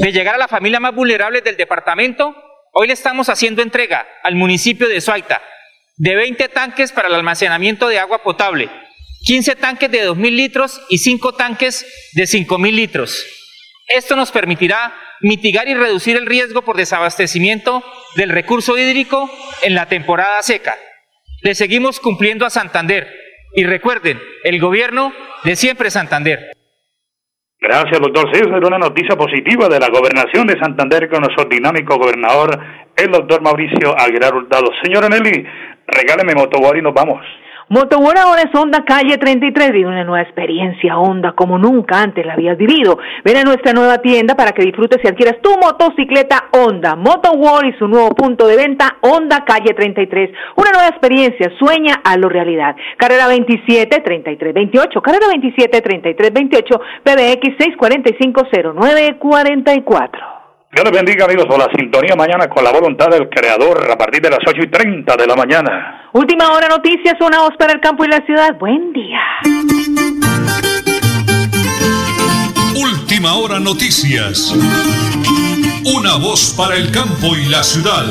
de 0.02 0.12
llegar 0.12 0.36
a 0.36 0.38
la 0.38 0.48
familia 0.48 0.80
más 0.80 0.96
vulnerable 0.96 1.42
del 1.42 1.58
departamento, 1.58 2.34
hoy 2.72 2.88
le 2.88 2.94
estamos 2.94 3.28
haciendo 3.28 3.62
entrega 3.62 4.08
al 4.24 4.36
municipio 4.36 4.88
de 4.88 5.02
Suaita 5.02 5.42
de 5.98 6.16
20 6.16 6.48
tanques 6.50 6.92
para 6.94 7.10
el 7.10 7.16
almacenamiento 7.16 7.88
de 7.90 8.00
agua 8.00 8.24
potable, 8.24 8.70
15 9.26 9.56
tanques 9.58 9.92
de 9.92 10.08
2.000 10.08 10.36
litros 10.36 10.82
y 10.90 11.00
5 11.00 11.34
tanques 11.34 11.86
de 12.14 12.24
5.000 12.24 12.72
litros. 12.72 13.41
Esto 13.88 14.16
nos 14.16 14.32
permitirá 14.32 14.94
mitigar 15.22 15.68
y 15.68 15.74
reducir 15.74 16.18
el 16.18 16.26
riesgo 16.26 16.62
por 16.62 16.78
desabastecimiento 16.78 17.84
del 18.16 18.30
recurso 18.30 18.78
hídrico 18.78 19.30
en 19.62 19.76
la 19.76 19.88
temporada 19.88 20.42
seca. 20.42 20.78
Le 21.42 21.56
seguimos 21.56 22.00
cumpliendo 22.00 22.46
a 22.46 22.50
Santander 22.50 23.08
y 23.54 23.64
recuerden, 23.64 24.22
el 24.44 24.60
gobierno 24.60 25.14
de 25.44 25.56
siempre 25.56 25.90
Santander. 25.92 26.52
Gracias, 27.60 28.00
doctor 28.00 28.34
César. 28.34 28.64
Una 28.66 28.80
noticia 28.80 29.16
positiva 29.16 29.68
de 29.68 29.80
la 29.80 29.90
gobernación 29.90 30.48
de 30.48 30.58
Santander 30.60 31.10
con 31.10 31.22
nuestro 31.22 31.46
dinámico 31.46 31.98
gobernador, 31.98 32.60
el 32.96 33.12
doctor 33.12 33.42
Mauricio 33.42 33.96
Aguilar 34.00 34.34
Hurtado. 34.34 34.66
Señora 34.84 35.10
Nelly, 35.10 35.46
regáleme 35.88 36.34
motoboard 36.34 36.78
y 36.78 36.82
nos 36.82 36.94
vamos. 36.94 37.22
Motoboard 37.72 38.18
ahora 38.18 38.42
es 38.42 38.54
Honda 38.54 38.84
Calle 38.84 39.18
33. 39.18 39.72
Vive 39.72 39.88
una 39.88 40.04
nueva 40.04 40.24
experiencia 40.24 40.98
Honda 40.98 41.32
como 41.32 41.58
nunca 41.58 42.02
antes 42.02 42.26
la 42.26 42.34
habías 42.34 42.58
vivido. 42.58 43.00
Ven 43.24 43.38
a 43.38 43.44
nuestra 43.44 43.72
nueva 43.72 44.00
tienda 44.00 44.36
para 44.36 44.52
que 44.52 44.66
disfrutes 44.66 45.00
y 45.02 45.08
adquieras 45.08 45.42
tu 45.42 45.52
motocicleta 45.52 46.50
Honda. 46.52 46.98
Motoworld 46.98 47.74
y 47.74 47.78
su 47.78 47.88
nuevo 47.88 48.14
punto 48.14 48.46
de 48.46 48.58
venta 48.58 48.98
Honda 49.00 49.46
Calle 49.46 49.74
33. 49.74 50.32
Una 50.58 50.72
nueva 50.72 50.90
experiencia. 50.90 51.50
Sueña 51.58 52.02
a 52.04 52.18
lo 52.18 52.28
realidad. 52.28 52.76
Carrera 52.98 53.28
27 53.28 54.02
33 54.02 54.54
28. 54.54 55.02
Carrera 55.02 55.28
27 55.30 55.82
33 55.82 56.34
28. 56.34 56.82
PBX 57.06 57.56
645 57.58 58.48
0944. 58.76 60.31
Dios 60.74 60.86
les 60.86 60.94
bendiga 60.94 61.26
amigos 61.26 61.48
por 61.48 61.60
la 61.60 61.68
sintonía 61.76 62.16
mañana 62.16 62.48
con 62.48 62.64
la 62.64 62.72
voluntad 62.72 63.10
del 63.10 63.28
Creador 63.28 63.92
a 63.92 63.98
partir 63.98 64.22
de 64.22 64.30
las 64.30 64.40
8 64.40 64.58
y 64.64 64.68
30 64.68 65.18
de 65.18 65.28
la 65.28 65.36
mañana. 65.36 66.10
Última 66.14 66.50
hora 66.54 66.70
noticias, 66.70 67.16
una 67.20 67.42
voz 67.42 67.58
para 67.60 67.74
el 67.74 67.82
campo 67.82 68.06
y 68.06 68.08
la 68.08 68.26
ciudad. 68.26 68.58
Buen 68.58 68.94
día. 68.94 69.20
Última 72.74 73.34
hora 73.34 73.60
noticias. 73.60 74.56
Una 75.94 76.16
voz 76.16 76.54
para 76.56 76.78
el 76.78 76.90
campo 76.90 77.36
y 77.36 77.50
la 77.50 77.64
ciudad. 77.64 78.06